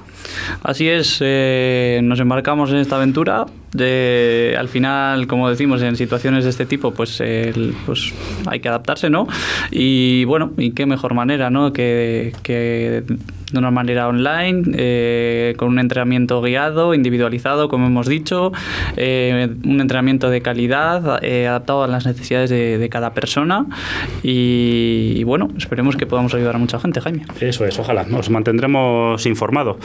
Así 0.63 0.87
es, 0.87 1.19
eh, 1.21 1.99
nos 2.03 2.19
embarcamos 2.19 2.71
en 2.71 2.77
esta 2.77 2.95
aventura. 2.95 3.45
De, 3.71 4.55
al 4.57 4.67
final, 4.67 5.27
como 5.27 5.47
decimos, 5.49 5.81
en 5.83 5.95
situaciones 5.95 6.43
de 6.43 6.49
este 6.49 6.65
tipo, 6.65 6.91
pues, 6.91 7.21
pues 7.85 8.13
hay 8.47 8.59
que 8.59 8.67
adaptarse, 8.67 9.09
¿no? 9.11 9.27
Y 9.69 10.25
bueno, 10.25 10.51
y 10.57 10.71
qué 10.71 10.87
mejor 10.87 11.13
manera, 11.13 11.51
¿no? 11.51 11.71
Que, 11.71 12.33
que 12.41 13.03
de 13.51 13.59
una 13.59 13.71
manera 13.71 14.07
online, 14.07 14.63
eh, 14.75 15.53
con 15.57 15.69
un 15.69 15.79
entrenamiento 15.79 16.41
guiado, 16.41 16.93
individualizado, 16.93 17.69
como 17.69 17.87
hemos 17.87 18.07
dicho, 18.07 18.51
eh, 18.97 19.49
un 19.63 19.81
entrenamiento 19.81 20.29
de 20.29 20.41
calidad, 20.41 21.23
eh, 21.23 21.47
adaptado 21.47 21.83
a 21.83 21.87
las 21.87 22.05
necesidades 22.05 22.49
de, 22.49 22.77
de 22.77 22.89
cada 22.89 23.13
persona 23.13 23.65
y, 24.23 25.13
y, 25.15 25.23
bueno, 25.23 25.49
esperemos 25.57 25.95
que 25.95 26.05
podamos 26.05 26.33
ayudar 26.33 26.55
a 26.55 26.59
mucha 26.59 26.79
gente, 26.79 27.01
Jaime. 27.01 27.25
Eso 27.39 27.65
es, 27.65 27.77
ojalá, 27.79 28.03
nos 28.03 28.29
mantendremos 28.29 29.25
informados. 29.25 29.77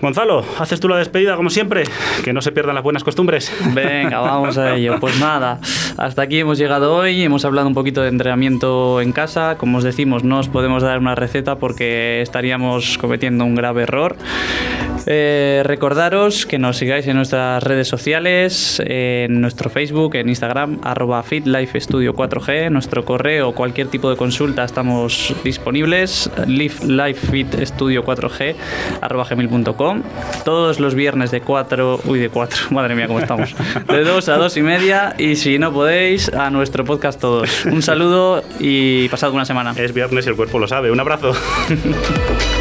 Gonzalo, 0.00 0.44
haces 0.58 0.80
tú 0.80 0.88
la 0.88 0.96
despedida 0.96 1.36
como 1.36 1.50
siempre, 1.50 1.84
que 2.24 2.32
no 2.32 2.42
se 2.42 2.52
pierdan 2.52 2.74
las 2.74 2.84
buenas 2.84 3.04
costumbres. 3.04 3.52
Venga, 3.74 4.20
vamos 4.20 4.58
a 4.58 4.76
ello. 4.76 4.98
Pues 5.00 5.18
nada, 5.20 5.60
hasta 5.96 6.22
aquí 6.22 6.40
hemos 6.40 6.58
llegado 6.58 6.94
hoy, 6.94 7.22
hemos 7.22 7.44
hablado 7.44 7.68
un 7.68 7.74
poquito 7.74 8.02
de 8.02 8.08
entrenamiento 8.08 9.00
en 9.00 9.12
casa, 9.12 9.56
como 9.58 9.78
os 9.78 9.84
decimos, 9.84 10.24
no 10.24 10.38
os 10.38 10.48
podemos 10.48 10.82
dar 10.82 10.98
una 10.98 11.14
receta 11.14 11.56
porque 11.56 12.20
estaríamos 12.22 12.89
estamos 12.90 12.98
cometiendo 12.98 13.44
un 13.44 13.54
grave 13.54 13.82
error. 13.82 14.16
Eh, 15.06 15.62
recordaros 15.64 16.44
que 16.44 16.58
nos 16.58 16.76
sigáis 16.76 17.06
en 17.06 17.16
nuestras 17.16 17.62
redes 17.62 17.88
sociales, 17.88 18.82
en 18.84 19.40
nuestro 19.40 19.70
Facebook, 19.70 20.14
en 20.16 20.28
Instagram, 20.28 20.80
arroba 20.82 21.22
FitLifeStudio 21.22 22.14
4G, 22.14 22.70
nuestro 22.70 23.04
correo, 23.04 23.52
cualquier 23.52 23.88
tipo 23.88 24.10
de 24.10 24.16
consulta 24.16 24.64
estamos 24.64 25.34
disponibles, 25.42 26.30
lifelifefitstudio 26.46 28.04
4G, 28.04 28.54
arroba 29.00 29.24
gmail.com, 29.24 30.02
todos 30.44 30.80
los 30.80 30.94
viernes 30.94 31.30
de 31.30 31.40
4, 31.40 32.00
uy 32.04 32.18
de 32.18 32.28
4, 32.28 32.70
madre 32.70 32.94
mía 32.94 33.06
cómo 33.06 33.20
estamos, 33.20 33.54
de 33.88 34.04
2 34.04 34.28
a 34.28 34.36
2 34.36 34.56
y 34.56 34.62
media 34.62 35.14
y 35.18 35.36
si 35.36 35.58
no 35.58 35.72
podéis, 35.72 36.28
a 36.28 36.50
nuestro 36.50 36.84
podcast 36.84 37.20
todos. 37.20 37.64
Un 37.64 37.82
saludo 37.82 38.42
y 38.58 39.08
pasad 39.08 39.32
una 39.32 39.46
semana. 39.46 39.72
Es 39.76 39.94
viernes 39.94 40.26
y 40.26 40.28
el 40.28 40.36
cuerpo 40.36 40.58
lo 40.58 40.68
sabe. 40.68 40.90
Un 40.90 41.00
abrazo. 41.00 41.32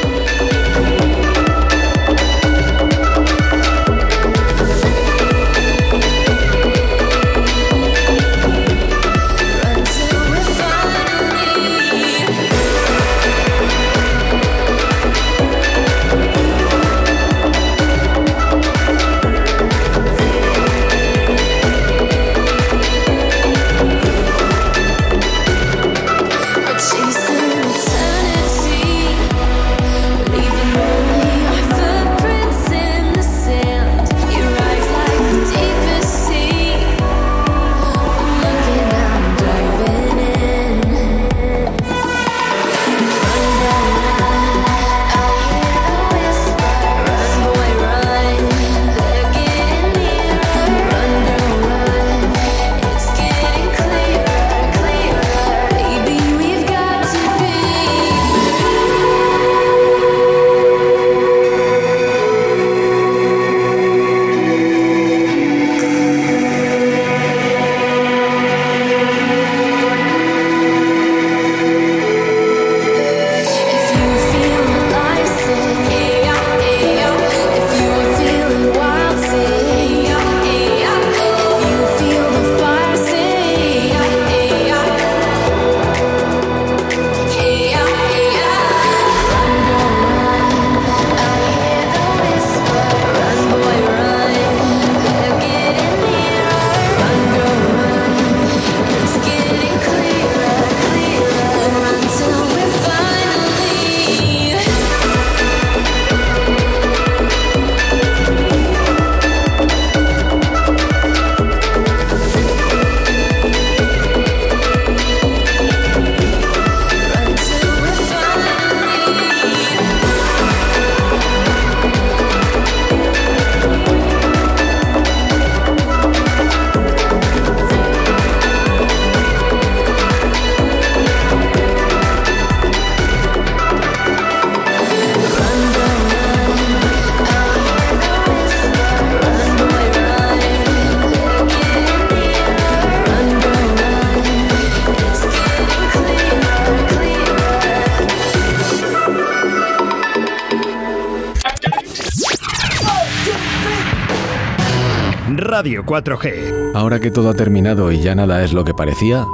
Radio 155.59 155.83
4G. 155.83 156.71
Ahora 156.73 157.01
que 157.01 157.11
todo 157.11 157.29
ha 157.29 157.33
terminado 157.33 157.91
y 157.91 157.99
ya 157.99 158.15
nada 158.15 158.45
es 158.45 158.53
lo 158.53 158.63
que 158.63 158.73
parecía, 158.73 159.25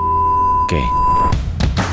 ¿qué? 0.68 0.82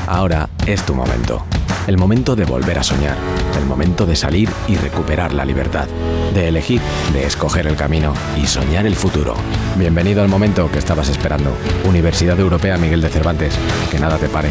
Ahora 0.07 0.49
es 0.67 0.87
tu 0.87 0.95
momento. 0.95 1.45
El 1.87 1.99
momento 1.99 2.35
de 2.35 2.47
volver 2.47 2.79
a 2.79 2.83
soñar. 2.83 3.19
El 3.59 3.67
momento 3.67 4.07
de 4.07 4.17
salir 4.17 4.49
y 4.69 4.77
recuperar 4.77 5.35
la 5.35 5.45
libertad. 5.45 5.87
De 6.33 6.49
elegir, 6.49 6.81
de 7.13 7.27
escoger 7.27 7.67
el 7.67 7.77
camino 7.77 8.15
y 8.43 8.47
soñar 8.47 8.87
el 8.87 8.97
futuro. 8.97 9.35
Bienvenido 9.77 10.23
al 10.23 10.29
momento 10.29 10.71
que 10.73 10.79
estabas 10.79 11.11
esperando. 11.11 11.51
Universidad 11.87 12.41
Europea 12.41 12.79
Miguel 12.79 13.03
de 13.03 13.11
Cervantes. 13.11 13.55
Que 13.91 13.99
nada 13.99 14.17
te 14.17 14.31
pare. 14.31 14.49